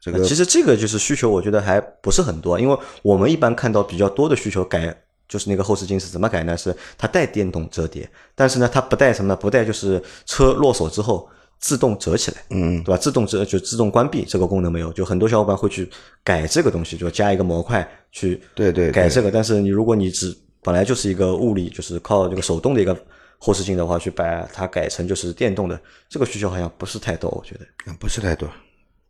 [0.00, 4.96] 这个其实这个就是需求，我觉得还不是很多，因为我们一般看到比较多的需求改，
[5.28, 6.56] 就是那个后视镜是怎么改呢？
[6.56, 9.36] 是它带电动折叠，但是呢，它不带什么呢？
[9.36, 12.96] 不带就是车落手之后自动折起来，嗯，对吧？
[12.96, 15.86] 自动折就自动关闭这个功能没有，就很多小伙伴会去
[16.24, 19.30] 改这个东西，就加一个模块去对对改这个。
[19.30, 22.96] 但是你如果你只本来就是一个物理，就是靠这个手动的一个
[23.36, 28.48] 后视镜的话，去把它改成就是电动的，这个需求好像不是太多，我觉得不是太多，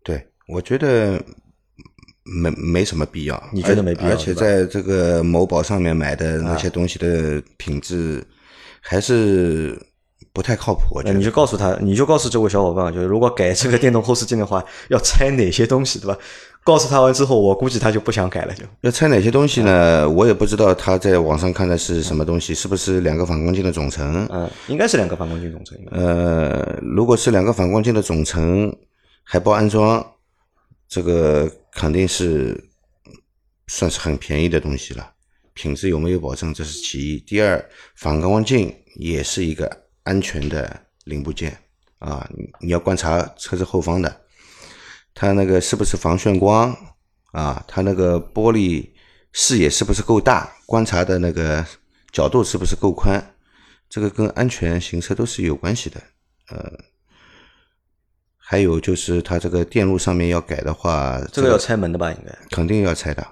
[0.02, 0.26] 对。
[0.50, 1.20] 我觉得
[2.24, 4.10] 没没什么必要，你觉得没必要？
[4.10, 8.22] 而且在这个某宝上面买的那些东西的品质
[8.80, 9.80] 还是
[10.32, 10.82] 不太靠谱。
[10.94, 16.16] 我觉得你就告诉他，你就告诉这位小伙伴，就是如果改这个电动后视镜的话，要拆哪些东西，对吧？
[16.62, 18.52] 告诉他完之后，我估计他就不想改了。
[18.52, 20.08] 就要拆哪些东西呢？
[20.08, 24.28] 我也不知道他在网上看的是什么东西，是不是两个反光镜的总成？
[24.30, 25.78] 嗯，应该是两个反光镜总成。
[25.90, 28.70] 呃，如果是两个反光镜的总成，
[29.24, 30.06] 还包安装。
[30.90, 32.68] 这个肯定是
[33.68, 35.14] 算是很便宜的东西了，
[35.54, 37.20] 品质有没有保证这是其一。
[37.20, 41.56] 第二，反光镜也是一个安全的零部件
[42.00, 42.28] 啊，
[42.60, 44.20] 你要观察车子后方的，
[45.14, 46.76] 它那个是不是防眩光
[47.30, 47.64] 啊？
[47.68, 48.90] 它那个玻璃
[49.32, 50.52] 视野是不是够大？
[50.66, 51.64] 观察的那个
[52.10, 53.34] 角度是不是够宽？
[53.88, 56.02] 这个跟安全行车都是有关系的，
[56.48, 56.90] 呃。
[58.50, 62.10] 还有就是它这个电路上面要改的话，这个要拆门的吧？
[62.10, 63.24] 应该肯定要拆的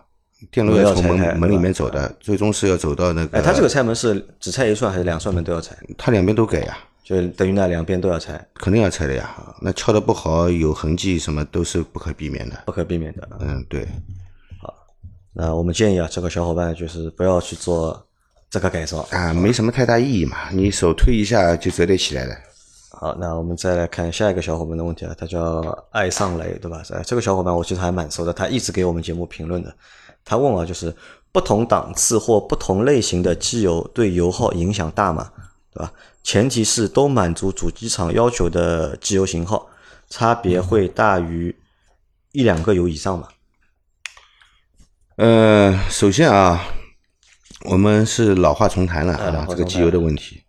[0.49, 3.37] 电路要从门门里面走的，最终是要走到那个。
[3.37, 5.77] 哎，他这个拆门是只拆一扇还是两扇门都要拆？
[5.97, 9.29] 它两边都改呀，就等于那两边都要拆，肯定要拆的呀。
[9.61, 13.29] 那敲的不好，有痕迹什么都是不可避免的，不可避免的。
[13.41, 13.89] 嗯，对。
[14.63, 14.73] 好，
[15.33, 18.07] 那我们建议啊，这个小伙伴就是不要去做
[18.49, 22.37] 这个改造啊，没什么太大意义嘛，你手推一下就折叠起来了。
[22.91, 26.83] 好，那我们再来看下一个小伙伴的问题啊，他叫爱上雷，对吧？
[26.91, 29.75] 哎，这个小伙伴我其实还蛮熟的，他一直给我们节目评论的。
[30.25, 30.95] 他问啊，就是
[31.31, 35.31] 不同档次或不同类型的机油对油耗影响大吗？
[35.73, 35.93] 对吧？
[36.25, 39.69] 前提是都满足主机厂要求的机油型号，
[40.09, 41.55] 差别会大于
[42.33, 43.29] 一两个油以上吗？
[45.17, 46.65] 呃，首先啊，
[47.67, 50.43] 我们是老话重谈了，啊，这个机油的问题。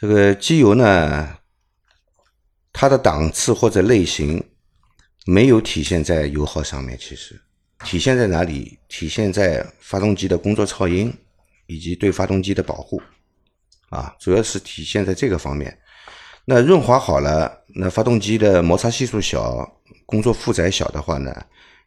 [0.00, 1.38] 这个机油呢，
[2.72, 4.40] 它的档次或者类型
[5.26, 7.40] 没有体现在油耗上面，其实
[7.84, 8.78] 体现在哪里？
[8.86, 11.12] 体现在发动机的工作噪音
[11.66, 13.02] 以及对发动机的保护
[13.88, 15.76] 啊，主要是体现在这个方面。
[16.44, 19.68] 那润滑好了，那发动机的摩擦系数小，
[20.06, 21.34] 工作负载小的话呢，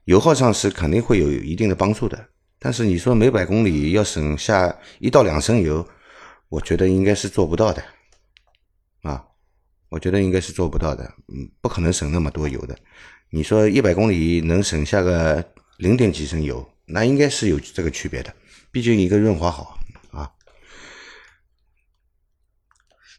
[0.04, 2.28] 油耗上是肯定会有一定的帮助的。
[2.60, 5.88] 但是你说每百公里要省下一到两升油，
[6.50, 7.82] 我觉得应该是做不到的。
[9.92, 12.76] 啊，我觉得应该是做不到的，嗯，不可能省那么多油的。
[13.30, 15.44] 你说一百公里能省下个
[15.78, 18.34] 零点几升油，那应该是有这个区别的。
[18.72, 19.78] 毕竟一个润滑好
[20.12, 20.32] 啊，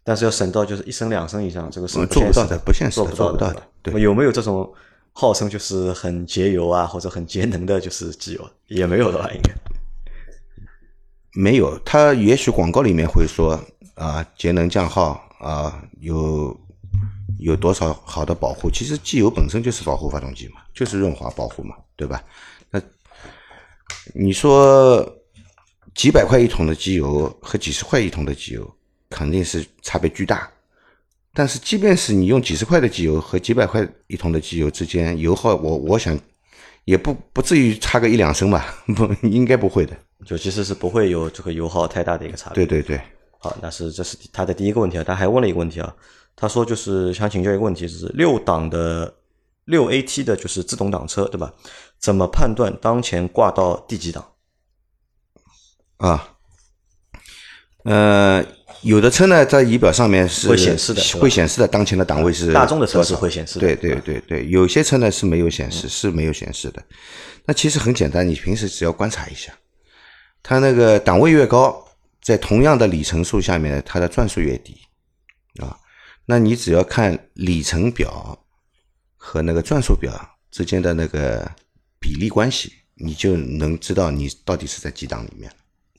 [0.03, 3.63] 但是要省到就是一升两升以上，这个是做不到的，不现实的，做不到的。
[3.83, 4.73] 对，有没有这种
[5.13, 9.31] 号称就是很节油啊，或者很节能的，就是机油也没有的吧？
[9.35, 9.53] 应该
[11.35, 13.59] 没有，他也许广告里面会说
[14.03, 15.23] 啊，节能降耗。
[15.43, 16.57] 啊，有
[17.41, 18.71] 有多少好的保护？
[18.71, 22.23] 其实机油本身就是保护发动机嘛，就是润滑保护嘛，对吧？
[22.71, 22.81] 那
[24.15, 25.05] 你说
[25.97, 28.73] 几百块一桶的机油和几十块一桶的机油
[29.11, 30.49] 肯定是差别巨大，
[31.35, 36.17] 但是即便是你用几十块的机油和几百块一桶的机油之间，油耗我我想
[36.85, 38.65] 也不不至于差个一两升吧？
[38.95, 42.65] 不，应该不会的，就其实是不会有这个油耗太大的一个差别。
[42.65, 43.01] 对对对。
[43.43, 45.93] 好，那是这是他的第一个问题啊，他还问了一个问题啊，
[46.37, 49.13] 他说就是想请教一个问题，是六档的
[49.65, 51.53] 六 AT 的就是自动挡车，对吧？
[51.99, 54.25] 怎么判断当前挂到第几档？
[55.97, 56.37] 啊，
[57.83, 58.45] 呃，
[58.83, 66.81] 有的车呢在仪表上面是会显示的，会显示的当前的档位是大众的车是会显示的，对对对对，有些车呢是没有显示，是没有显示的。
[67.45, 69.53] 那其实很简单，你平时只要观察一下，
[70.45, 71.85] 它那个档位越高。
[72.23, 74.77] 在同样的里程数下面，它的转速越低
[75.61, 75.77] 啊。
[76.25, 78.39] 那你只要看里程表
[79.17, 80.13] 和那个转速表
[80.51, 81.51] 之间的那个
[81.99, 85.51] 比例关系，你就能知道你到底是在几档里面。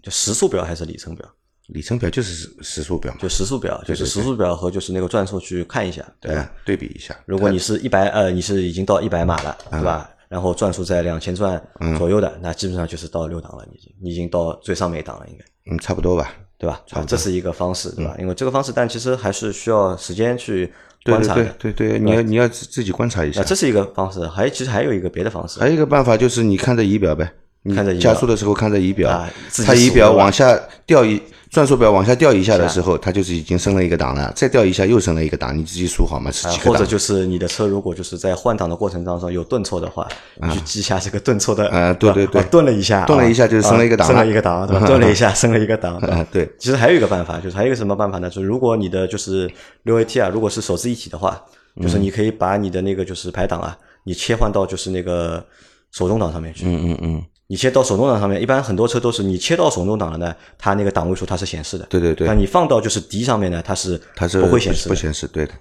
[0.02, 1.30] 就时速表还是里程表？
[1.68, 6.52] 里程表就是时时速表，就时速表，就是时速表和就是那个转速去看一下，对吧？
[6.66, 7.18] 对比一下。
[7.26, 10.10] 如果你是一百呃，你是已经到一百码了，对吧？
[10.34, 11.62] 然后转速在两千转
[11.96, 15.46] 左右的，那基本上就是到六档了，已经，你已经到最上面一档了，应该。
[15.72, 16.82] 嗯，差不多吧，对吧？
[17.06, 18.16] 这是一个方式，对吧？
[18.18, 20.74] 因为这个方式，但其实还是需要时间去
[21.06, 21.44] 观察的。
[21.60, 23.44] 对对对，你要你要自自己观察一下。
[23.44, 25.60] 这是一个方式，还其实还有一个别的方式。
[25.60, 27.32] 还有一个办法就是你看着仪表呗，
[27.76, 29.24] 看着加速的时候看着仪表，
[29.64, 31.22] 它仪表往下掉一。
[31.54, 34.34] 转速表往下掉一下的时候，它就是已经升了一个档了。
[34.36, 36.32] 再掉一下又升了一个档，你自己数好吗？
[36.32, 40.08] 是几个或者就是你的车如果就是在换挡的过程当中有顿挫的话，
[40.42, 41.70] 你去记一下这个顿挫的。
[41.70, 44.88] 啊，对对对，顿了一下，顿了一下就是升了一个档， 升了一个档，对吧？
[44.88, 45.98] 顿了一下升了一个档。
[45.98, 46.50] 啊，对。
[46.58, 48.28] 其实还有一个办法，就是还有一个什么办法呢？
[48.28, 49.48] 就是如果你的就是
[49.84, 51.40] 六 AT 啊，如果是手自一体的话，
[51.80, 55.46] 就是你可以把你的那个就是排档啊，你切换到就是那个
[55.92, 56.66] 手动挡上面去。
[56.66, 57.24] 嗯嗯嗯。
[57.54, 61.86] 你切到手动挡上面，一般很多车都是你切到手动挡了呢，它那个档位数它是显示的。
[61.86, 62.26] 对对对。
[62.26, 65.54] 那你放到就是 D 上面呢，它是它是不会显示不显示，对的。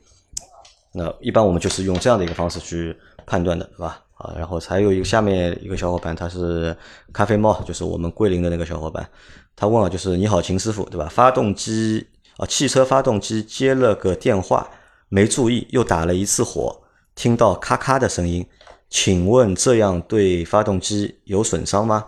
[0.94, 4.00] 那一般我们就是用这样的一个方式去判断的，是吧？
[4.14, 6.74] 啊，然后还有一个下面一个小伙伴，他是
[7.12, 9.07] 咖啡猫，就是我们桂林的那个小伙伴，
[9.55, 11.07] 他问了，就是你好，秦师傅，对吧？
[11.11, 12.07] 发动机
[12.38, 14.66] 啊，汽车发动机接了个电话，
[15.11, 16.74] 没注意又打了一次火，
[17.14, 18.46] 听到咔咔的声音。
[18.92, 22.05] 请问这样对发动机有损伤吗？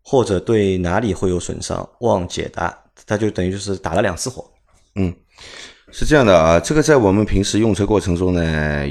[0.00, 1.86] 或者对哪里会有损伤？
[2.00, 2.72] 望解答。
[3.04, 4.48] 他就等于就是打了两次火。
[4.94, 5.12] 嗯，
[5.90, 8.86] 是这样的啊，这个在我们平时用车过程中呢，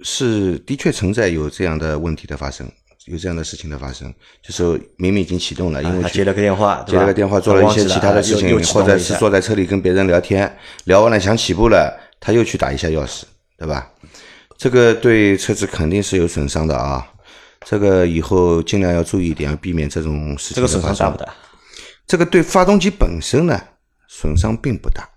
[0.00, 2.66] 是的确存在有这样的问题的发生，
[3.04, 4.12] 有这样的事情的发生，
[4.42, 10.50] 就是明明已经启动了，因为他接了个电话，接了个电话，做了一些其他的事情，或者是坐在车里跟别人聊天，
[10.84, 13.24] 聊完了想起步了，他又去打一下钥匙，
[13.58, 13.92] 对吧？
[14.60, 17.14] 这个对车子肯定是有损伤的啊。
[17.64, 20.56] 这个以后尽量要注意一点，要避免这种事情。
[20.56, 21.34] 这个损伤大不大？
[22.06, 23.58] 这个对发动机本身呢，
[24.06, 25.08] 损伤并不大。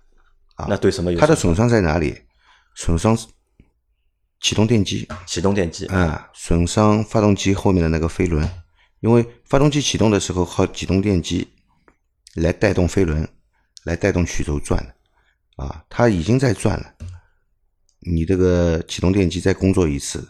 [0.54, 1.20] 啊，那对什么有？
[1.20, 2.22] 它的损伤在哪里？
[2.74, 3.14] 损伤
[4.40, 5.06] 启动电机。
[5.26, 5.84] 启动电机。
[5.88, 8.48] 啊，损伤发动机后面的那个飞轮，
[9.00, 11.46] 因为发动机启动的时候靠启动电机
[12.36, 13.28] 来带动飞轮，
[13.82, 15.62] 来带动曲轴转的。
[15.62, 16.93] 啊，它已经在转了。
[18.06, 20.26] 你这个启动电机再工作一次，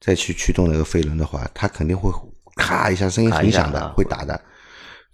[0.00, 2.10] 再去驱动那个飞轮的话，它肯定会
[2.56, 4.40] 咔一下声音很响的，会打的。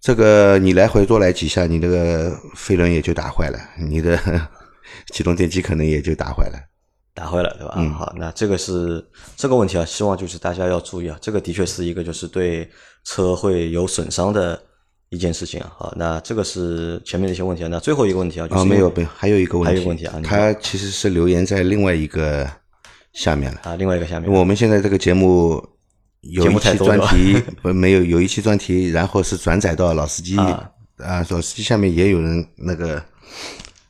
[0.00, 4.18] 这个你来回多来几下，你那个飞轮也就打坏了，你的
[5.12, 6.58] 启动电机可能也就打坏了，
[7.14, 7.74] 打坏了，对吧？
[7.78, 9.04] 嗯，好，那这个是
[9.36, 12.70] 这个问题啊，希望就是大家要注意啊，这个的确是一个就是对
[13.04, 14.62] 车会有损伤的。
[15.14, 17.68] 一件事情啊，好，那这个是前面的一些问题啊。
[17.70, 22.50] 那最后一个问题啊，就是没有，没还有一个问题，还有一个问题啊，他其实是留言在另外一个
[23.12, 24.30] 下面了啊，另外一个下面。
[24.30, 25.64] 我们现在这个节目
[26.20, 30.70] 有一期专题，不 没有有一期专题，然后是转载到老司机啊，
[31.30, 33.02] 老司机下面也有人那个，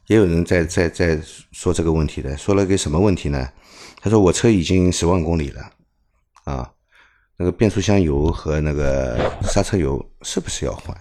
[0.09, 1.21] 也有人在在在
[1.53, 3.49] 说这个问题的，说了个什么问题呢？
[4.01, 5.63] 他说我车已经十万公里了
[6.45, 6.71] 啊，
[7.39, 10.95] 那个变速箱油和那个刹车油是不是要换？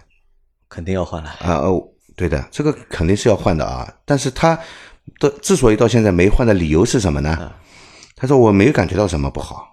[0.74, 3.88] 肯定要换了啊哦，对的，这个肯定是要换的啊。
[4.06, 4.60] 但是他
[5.20, 7.54] 的之所以到现在没换的理由是什么呢？
[8.16, 9.68] 他说我没有感觉到什么不好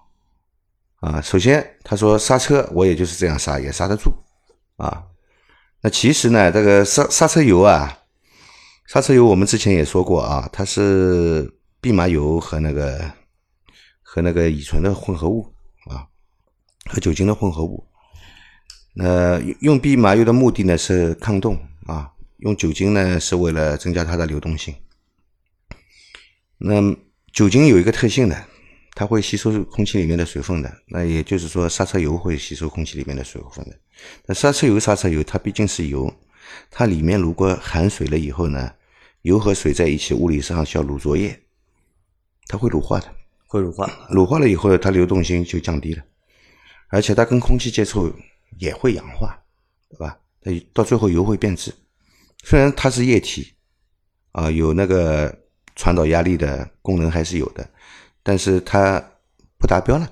[0.99, 1.19] 啊。
[1.19, 4.13] 首先他说刹车我也就是这样刹也刹得住
[4.77, 5.03] 啊。
[5.81, 7.97] 那其实呢，这个刹刹车油啊，
[8.85, 13.11] 刹车油我们之前也说过啊，它是蓖麻油和那个
[14.03, 15.51] 和那个乙醇的混合物
[15.89, 16.05] 啊，
[16.91, 17.83] 和酒精的混合物。
[18.93, 24.75] 那用蓖麻油的目的呢是抗冻啊，用酒精呢是为了增加它的流动性。
[26.57, 26.81] 那
[27.31, 28.35] 酒精有一个特性呢，
[28.93, 30.71] 它会吸收空气里面的水分的。
[30.87, 33.79] 那也就是说，刹车油会吸收空气里面的水分的。
[34.25, 36.13] 那刹车油，刹车油它毕竟是油，
[36.69, 38.73] 它里面如果含水了以后呢，
[39.21, 41.39] 油和水在一起，物理上叫乳浊液，
[42.47, 43.07] 它会乳化的，
[43.47, 43.89] 会乳化。
[44.09, 46.03] 乳化了以后，它流动性就降低了，
[46.89, 48.13] 而且它跟空气接触。
[48.57, 49.37] 也会氧化，
[49.89, 50.17] 对吧？
[50.41, 51.73] 它到最后油会变质。
[52.43, 53.53] 虽然它是液体，
[54.31, 55.33] 啊，有那个
[55.75, 57.69] 传导压力的功能还是有的，
[58.23, 58.99] 但是它
[59.59, 60.09] 不达标了，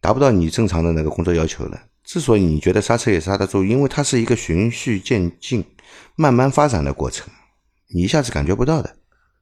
[0.00, 1.80] 达不到你正常的那个工作要求了。
[2.04, 5.64] 之所以你觉得刹车也刹得住，因为它是一个循序渐进、
[6.16, 7.32] 慢慢发展的过程，
[7.94, 8.96] 你一下子感觉不到的，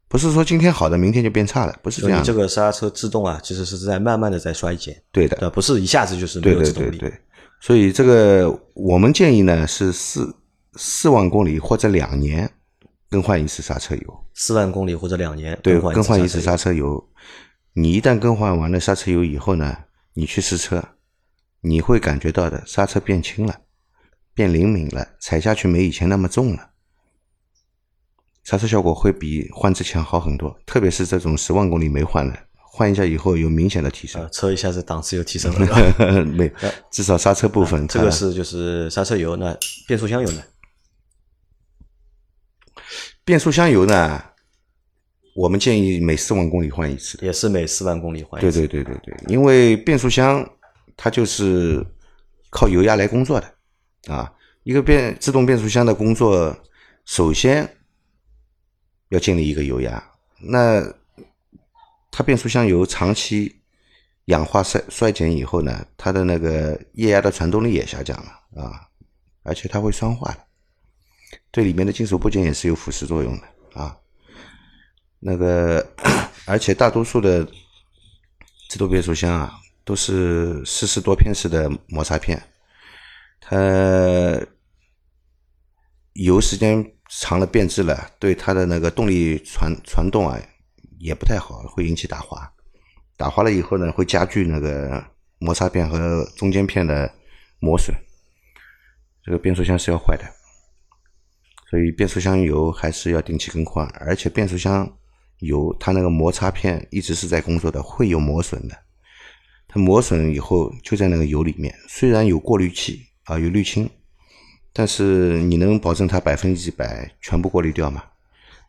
[0.06, 2.22] 不是说今天好的，明天就变差了，不是这样。
[2.22, 5.02] 这个刹车制动啊，其实是在慢慢的在衰减。
[5.10, 7.02] 对的，不是一下子就是没有制动力。
[7.62, 10.34] 所以这个我们建议呢是四
[10.74, 12.50] 四万公里或者两年
[13.08, 14.24] 更换一次刹车油。
[14.34, 17.08] 四万公里或者两年对更换一次刹车油。
[17.74, 20.82] 你一旦更换完了刹车油以后呢，你去试车，
[21.60, 23.60] 你会感觉到的刹车变轻了，
[24.34, 26.70] 变灵敏了，踩下去没以前那么重了，
[28.42, 30.58] 刹车效果会比换之前好很多。
[30.66, 32.36] 特别是这种十万公里没换的。
[32.74, 36.50] 换一下以后有明显的提升，车一下子档次又提升了， 没，
[36.90, 37.86] 至少刹车部分。
[37.86, 39.54] 这个是就是刹车油，那
[39.86, 40.42] 变速箱油呢？
[43.26, 44.24] 变速箱油呢，
[45.36, 48.60] 我们建议每四万公里换一次，也是每四万公里换一次。
[48.60, 50.42] 对对对对对，因为变速箱
[50.96, 51.84] 它就是
[52.48, 53.54] 靠油压来工作的
[54.14, 54.32] 啊，
[54.62, 56.56] 一个变自动变速箱的工作，
[57.04, 57.68] 首先
[59.10, 60.02] 要建立一个油压，
[60.40, 60.82] 那。
[62.12, 63.62] 它变速箱油长期
[64.26, 68.86] 氧化衰衰减以后呢，它的那个液压的传动力也下降了啊，
[69.42, 70.38] 而且它会酸化的，
[71.50, 73.96] 对里面的金属部件也是有腐蚀作用的啊。
[75.18, 75.84] 那个，
[76.44, 77.48] 而且大多数的
[78.68, 82.40] 自动变速箱啊，都是四十多片式的摩擦片，
[83.40, 83.56] 它
[86.12, 90.38] 油时间长了变质了，对它的那个动力传传动啊。
[91.02, 92.48] 也不太好，会引起打滑。
[93.16, 95.04] 打滑了以后呢，会加剧那个
[95.38, 97.12] 摩擦片和中间片的
[97.58, 97.92] 磨损。
[99.24, 100.24] 这个变速箱是要坏的，
[101.68, 103.84] 所以变速箱油还是要定期更换。
[103.98, 104.96] 而且变速箱
[105.40, 108.78] 油它那个摩擦片一直是在工作的，会有磨损的。
[109.66, 113.90] 它磨损以后就在那个油里面，虽然有过滤器啊，有滤清，
[114.72, 118.04] 但是你能保证它百分之百全部过滤掉吗？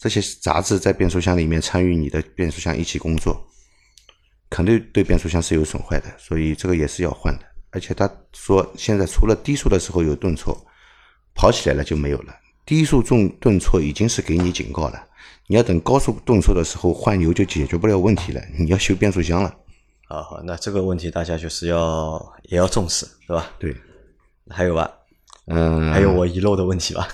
[0.03, 3.41] 这些杂质在变速箱里面参与你的变速箱一起工作，
[4.49, 7.45] 肯定对变速箱是有损坏的，所以这个也是要换的。
[7.69, 10.53] 而且他说，现在除了低速的时候有顿挫，
[11.33, 12.35] 跑起来了就没有了。
[12.65, 15.07] 低速重顿挫已经是给你警告了，
[15.47, 19.55] 你要等高速顿挫的时候换油就解决不了问题了，你要修变速箱了。
[20.09, 23.49] 好好，那这个问题大家就是要也要重视，是吧？
[23.57, 23.73] 对，
[24.49, 24.91] 还有吧？
[25.45, 27.07] 嗯，还有我遗漏的问题吧？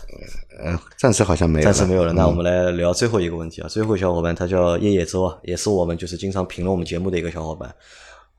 [0.64, 2.14] 呃，暂时好像没有，暂时没有了。
[2.14, 3.68] 那我们来聊最后一个问题啊。
[3.68, 7.74] 最后小伙伴他叫叶叶周啊，也是我们就是经常评论我们节目的一个小伙伴。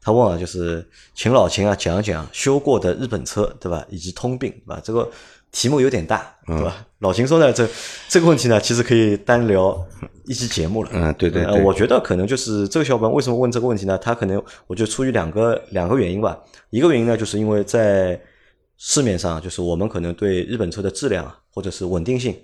[0.03, 3.85] 他问啊，就是请老秦啊讲讲修过的日本车，对吧？
[3.91, 4.81] 以及通病，对吧？
[4.83, 5.07] 这个
[5.53, 6.87] 题目有点大，对吧？
[7.01, 7.69] 老秦说呢，这
[8.09, 9.79] 这个问题呢，其实可以单聊
[10.25, 10.91] 一期节目了。
[10.95, 11.63] 嗯，对对对。
[11.63, 13.99] 我觉得可能就是这个小伙伴为什么问这个问题呢？
[13.99, 16.39] 他可能我觉得出于两个两个原因吧。
[16.71, 18.19] 一个原因呢，就是因为在
[18.83, 22.35] 市面上，就是我们可能对日本车的质量或者是稳定性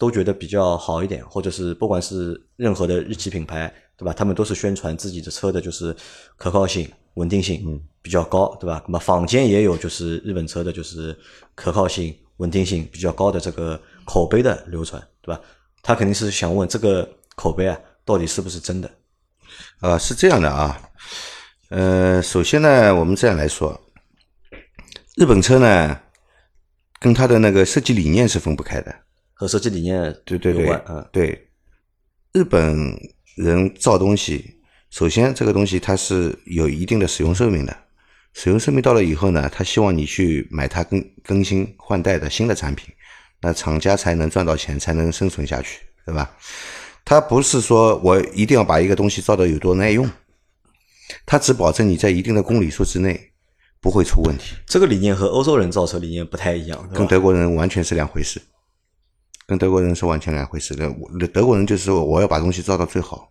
[0.00, 4.12] 都觉得比较好一点，或者是不管是任何的日系品牌，对吧？
[4.12, 5.94] 他们都是宣传自己的车的就是
[6.34, 8.82] 可靠性、稳定性比较高，对吧？
[8.88, 11.16] 那么坊间也有就是日本车的就是
[11.54, 15.40] 可靠性、稳定性比较高的这个口碑的流传，对吧？
[15.82, 18.90] 他肯定是想问这个口碑啊，到底是不是真的？
[19.78, 20.82] 啊，是这样的啊，
[21.68, 23.80] 呃，首先呢，我们这样来说。
[25.16, 26.00] 日本车呢，
[27.00, 28.94] 跟它的那个设计理念是分不开的，
[29.34, 31.48] 和设计理念对对对，嗯，对，
[32.32, 32.96] 日本
[33.36, 37.76] 人造东西，首先这个东西它是有一定的使用寿命的，
[38.34, 42.94] 使用寿命到了以后呢，他希望你去买它更更新换代的新的产品，
[43.42, 46.36] 那厂家才能赚到钱，才能生存下去，对吧？
[47.04, 50.08] 他不是说我一定要把一个东西造的有多耐用，
[51.26, 53.29] 他只保证你在一定的公里数之内。
[53.80, 54.56] 不会出问题。
[54.66, 58.40] 这个理念和欧洲人造车理念不太一样，跟德国人完全是两回事。
[59.46, 60.88] 跟德国人是完全两回事的。
[61.32, 63.28] 德国人就是说我要把东西造到最好，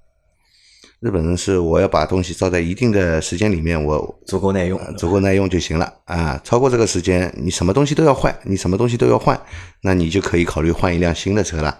[1.00, 6.38] 日本人是我要把东西造在一定的时间里面，我足够耐用，足够耐用就行了啊。
[6.43, 9.39] 超过这个时间，你什么东西都要换，你什么东西都要换，
[9.82, 11.80] 那你就可以考虑换一辆新的车了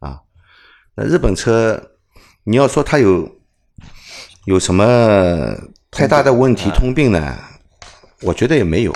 [0.00, 0.18] 啊。
[0.96, 1.80] 那日本车，
[2.42, 3.36] 你要说它有
[4.46, 5.54] 有什么
[5.92, 7.38] 太大的问题、通病呢？
[8.22, 8.94] 我觉得也没有，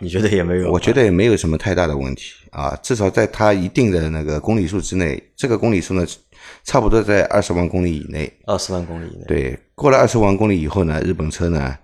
[0.00, 0.70] 你觉得也没有？
[0.70, 6.06] 我觉得也没有什么太大的问题啊，至少在它一定的那个公里数之内，这个公里数呢，
[6.62, 8.32] 差不多在二十万公里以内。
[8.46, 9.24] 二十万公里以内。
[9.26, 11.76] 对，过了二十万公里以后呢，日本车呢，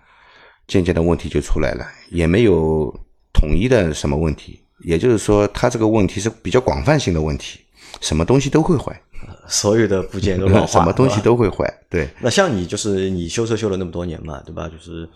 [0.68, 2.94] 渐渐的问题就出来了，也没有
[3.32, 7.58] 统一的什么问题，也就是说，它这个问题是比较广泛性的问题，
[8.00, 8.96] 什么东西都会坏，
[9.48, 11.68] 所有的部件都老化， 什么东西都会坏。
[11.88, 12.08] 对。
[12.20, 14.68] 那像你就是你修车修了那么多年嘛，对吧？
[14.68, 15.08] 就是。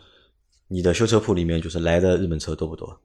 [0.68, 2.98] 你的修车铺里面就是来的日本车多不多？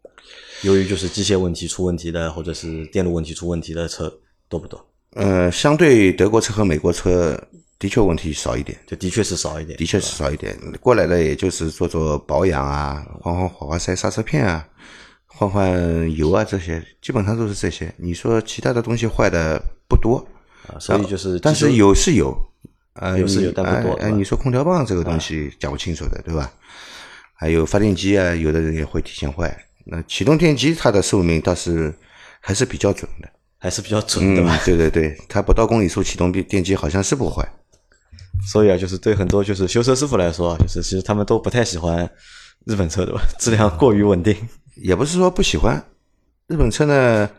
[0.64, 4.12] 由于就是机械问题出问题的，或者是电路问题出问题的车
[4.48, 4.86] 多不多？
[5.14, 7.40] 呃，相对德国车和美国车，
[7.80, 10.58] 的确问题少一点，就的确是少一点，的确是少一点。
[10.80, 14.68] 过来的也就是做做保养啊，换换火花塞、刹车片啊，
[15.26, 17.94] 换换油啊，这些基本上都是这些。
[17.98, 20.18] 你说其他的东西坏的不多
[20.68, 22.38] 啊，所以就是，但是有是有，
[22.94, 23.96] 呃，有是有，但不多。
[23.96, 26.52] 哎，你说空调棒这个东西讲不清楚的，对吧？
[27.40, 29.58] 还有发电机啊，有的人也会提前坏。
[29.86, 31.92] 那启动电机它的寿命倒是
[32.42, 34.60] 还是比较准的，还是比较准的吧？
[34.66, 37.48] 对对对，它不到公里数启动电电机好像是不坏。
[38.46, 42.08] 所以啊，就是对很多就是修车师傅来说，就是其实他们都不太喜欢
[42.66, 43.22] 日本车，对吧？
[43.40, 44.36] 质量过于稳定。
[44.76, 45.82] 也不是说不喜欢
[46.48, 47.30] 日本车呢，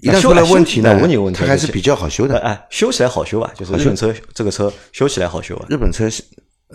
[0.00, 2.38] 一旦出了问题呢，问你问题，它还是比较好修的。
[2.38, 5.66] 哎，修起来好修啊，就是日本车这个车修起来好修啊。
[5.68, 6.22] 日本车是。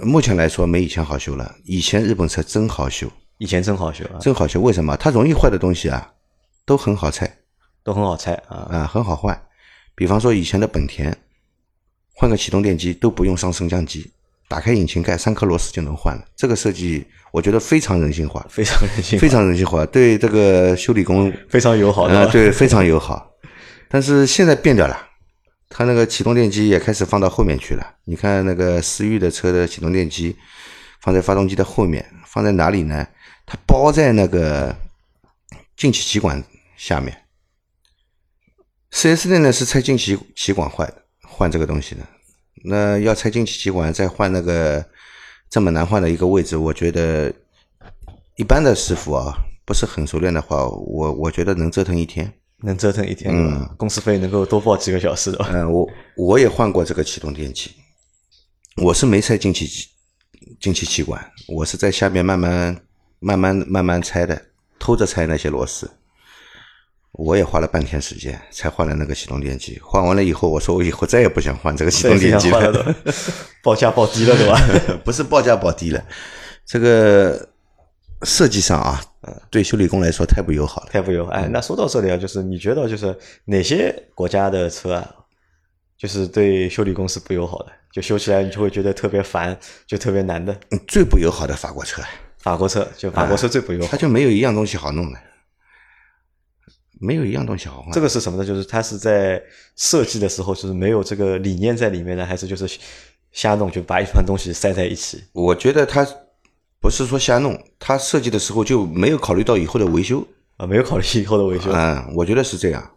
[0.02, 4.60] 目前来说没以前好修了，以前日本车真好修，以前真好修啊，真好修。
[4.60, 4.98] 为什么？
[4.98, 6.12] 它容易坏的东西啊，
[6.66, 7.32] 都很好拆，
[7.84, 9.40] 都很好拆啊，啊，很好换。
[9.94, 11.16] 比方说以前的本田，
[12.16, 14.12] 换个启动电机都不用上升降机，
[14.48, 16.26] 打开引擎盖三颗螺丝就能换了。
[16.36, 23.32] 这个设计我觉得非常人性化，非常人性，非常人性化，对这个修理工非常友好的，对，非常友好。
[23.88, 25.10] 但是现在变掉了。
[25.76, 27.96] 它那个启动电机也开始放到后面去了。
[28.04, 30.36] 你看那个思域的车的启动电机
[31.02, 33.08] 放在发动机的后面，放在哪里呢？
[33.44, 34.76] 它包在那个
[35.76, 36.44] 进气歧管
[36.78, 37.24] 下面。
[38.92, 40.94] 四 S 店呢是拆进气歧管换
[41.24, 42.02] 换这个东西的。
[42.66, 44.86] 那要拆进气歧管再换那个
[45.50, 47.34] 这么难换的一个位置，我觉得
[48.36, 49.34] 一般的师傅啊
[49.66, 52.32] 不是很熟练的话，我我觉得能折腾一天。
[52.64, 55.46] 能折腾一天，嗯，公司费能够多报几个小时的。
[55.52, 57.72] 嗯，我我也换过这个启动电机，
[58.82, 59.68] 我是没拆进气
[60.62, 62.76] 进气气管，我是在下面慢慢
[63.20, 64.42] 慢慢慢慢拆的，
[64.80, 65.92] 偷着拆那些螺丝。
[67.12, 69.80] 我也花了半天时间才换了那个启动电机。
[69.84, 72.96] 换完了以后，我说我以后再也不想换这个启动电机了，
[73.62, 74.60] 报价报低了，对吧？
[75.06, 76.04] 不是报价报低了，
[76.66, 77.50] 这个
[78.24, 79.04] 设计上啊。
[79.50, 81.32] 对修理工来说太不友好了，太不友好。
[81.32, 85.16] 哎，那说到这里啊，就是你觉得就是哪些国家的车啊，
[85.98, 87.72] 就是对修理工是不友好的？
[87.92, 90.52] 就修起来你就会觉得特别烦，就特别难的。
[90.72, 92.02] 嗯最不友好的法国车，
[92.40, 95.20] 法国车就法国车最不友好它，就没有一样东西好弄的，
[97.00, 97.92] 没有一样东西好换。
[97.92, 98.46] 这个是什么呢？
[98.46, 99.42] 就是它是在
[99.76, 102.68] 设计的时候就是没有这个理念在里面呢，还是就是
[103.32, 105.24] 瞎弄，就把一团东西塞在一起？
[105.32, 106.04] 我觉得它
[106.84, 110.22] 不是说瞎弄，他设计的时候就没有考虑到以后的维修。
[110.58, 111.72] 啊，没有考虑以后的维修。
[111.72, 112.92] 嗯，我觉得是这样。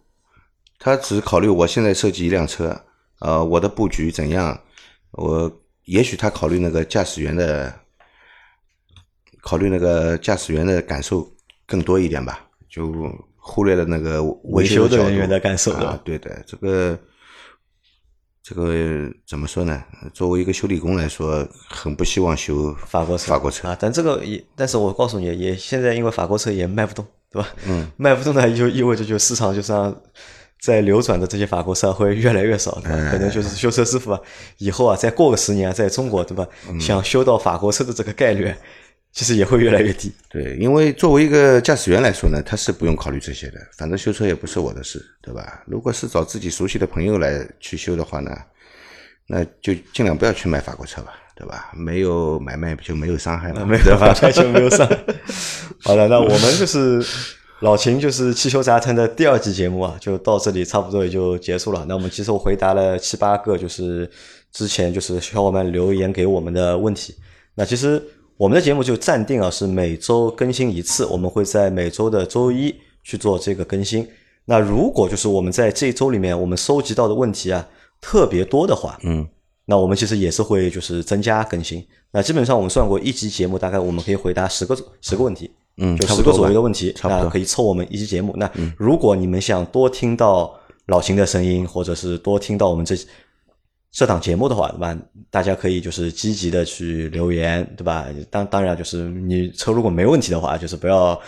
[0.77, 2.77] 他只考虑我现在设计一辆车，
[3.19, 4.59] 呃，我的布局怎样？
[5.11, 5.49] 我
[5.85, 7.73] 也许他考虑那个驾驶员的，
[9.41, 11.25] 考虑那个驾驶员的感受
[11.65, 12.93] 更多一点吧，就
[13.37, 15.97] 忽略了那个维修的人员的感受啊。
[16.03, 16.99] 对的，这个
[18.47, 19.83] 这个怎么说呢？
[20.13, 23.67] 作为一个修理工来说，很不希望修法国车法国车。
[23.67, 27.49] 啊，但这个也，但是我告诉你，也现在因为法国车也卖不动，对吧？
[27.65, 29.93] 嗯， 卖不动呢，就意味着就市场就上
[30.61, 33.11] 在流转的这些法国车会越来越少，对吧？
[33.11, 34.21] 可能就是修车师傅啊，
[34.59, 36.47] 以后啊，再过个十年啊，在中国，对吧？
[36.79, 38.55] 想修到法国车的这个概率，
[39.17, 40.11] 其实也会越来越低。
[40.29, 45.63] 对，因为作为一个驾驶员来说呢，他是不用考虑这些的，反正修车也不是我的事，对吧？
[45.65, 48.29] 如果是找自己熟悉的朋友来去修的话呢，
[49.25, 51.71] 那就尽量不要去买法国车吧，对吧？
[51.73, 54.95] 没有买卖就没有伤害嘛，没有法开就没有伤害。
[55.81, 57.03] 好了，那我们就是
[57.61, 61.83] 老秦，就是汽修杂谈的第二季节目啊，就到这里差不多也就结束了。
[61.89, 64.07] 那我们其实我回答了七八个，就是
[64.51, 67.15] 之前就是小伙伴留言给我们的问题。
[67.55, 67.99] 那其实
[68.37, 74.07] 我们的节目就暂定啊是每周更新一次，我们会在每周的周一去做这个更新。
[74.45, 77.67] 那如果就是我们在这一周里面我们收集到的问题啊
[77.99, 79.27] 特别多的话，嗯，
[79.65, 81.83] 那我们其实也是会就是增加更新。
[82.11, 88.33] 那基本上我们算过一集节目，大概我们可以回答十个十个问题，嗯就十个左右的问题，那可以凑我们一集节目。
[88.37, 90.53] 那如果你们想多听到
[90.85, 92.95] 老秦的声音，或者是多听到我们这
[93.91, 94.97] 这档节目的话，对吧？
[95.29, 98.05] 大家可以就是积极的去留言，对吧？
[98.29, 101.19] 当当然就是你车如果没问题的话，就是不要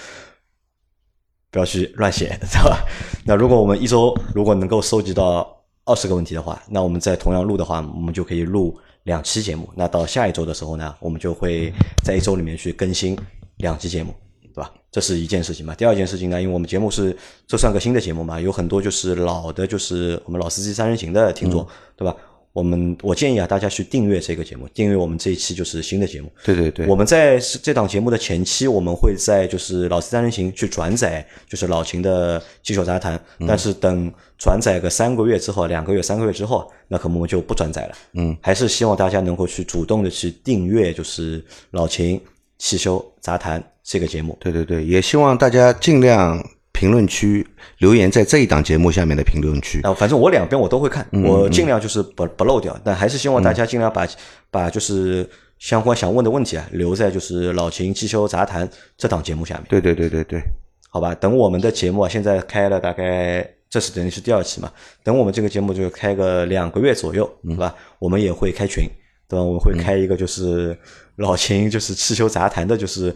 [1.49, 2.85] 不要去乱写，对吧？
[3.25, 9.67] 那如果我们一周如果能够收集到二十个问题的话，那我们在同样录的话，我们就可以录两期节目。
[9.75, 13.17] 那到下一周的时候呢，我们就会在一周里面去更新
[13.57, 14.13] 两期节目，
[14.53, 14.71] 对吧？
[14.91, 15.73] 这是一件事情嘛。
[15.73, 22.15] 第二件事情呢，因为我们节目是这算个新的节目嘛，有很多就是老的，就是我们老司机三人行的听众，对吧？
[22.51, 26.31] 我们我建议啊，大家去订阅这个节目，订阅我们这一期就是新的节目。
[26.43, 33.19] 对对对，我们在这档节目的前期，我们会在就是老司三人行去转载，就是老秦的汽手杂谈。
[33.47, 37.95] 但是等转载个三个月之后，两个月、三个月之后，那可能我们就不转载了。
[38.13, 42.19] 嗯，还是希望大家能够去主动的去订阅，就是老秦
[42.57, 44.35] 汽修杂谈这个节目。
[44.39, 46.43] 对对对，也希望大家尽量
[46.79, 47.45] 评论区
[47.79, 49.81] 留言在这一档节目下面的评论区。
[49.81, 54.07] 啊，反正我两边我都会看，我尽量就是不不漏掉，但还是希望大家尽量把
[54.49, 59.65] 把就是相关想问的问题啊留在就是老秦汽修杂谈这档节目下面。
[59.67, 60.41] 对对对对对，
[60.89, 64.71] 好吧，等我们的节目啊，现在开了大概，这是等于是第二期嘛，
[65.03, 67.75] 等我们这个节目就开个两个月左右，对吧？
[67.99, 68.89] 我们也会开群，
[69.27, 69.43] 对吧？
[69.43, 70.77] 我们会开一个就是
[71.17, 73.13] 老秦就是汽修杂谈的，就是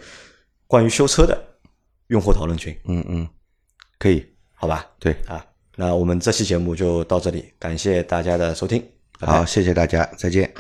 [0.68, 1.42] 关于修车的
[2.08, 3.28] 用户讨论群，嗯嗯，
[4.04, 4.22] 可以，
[4.54, 4.86] 好吧？
[5.00, 5.46] 对，啊，
[5.78, 8.84] 那我们这期节目就到这里，感谢大家的收听，
[9.22, 10.54] 好，谢谢大家，再见。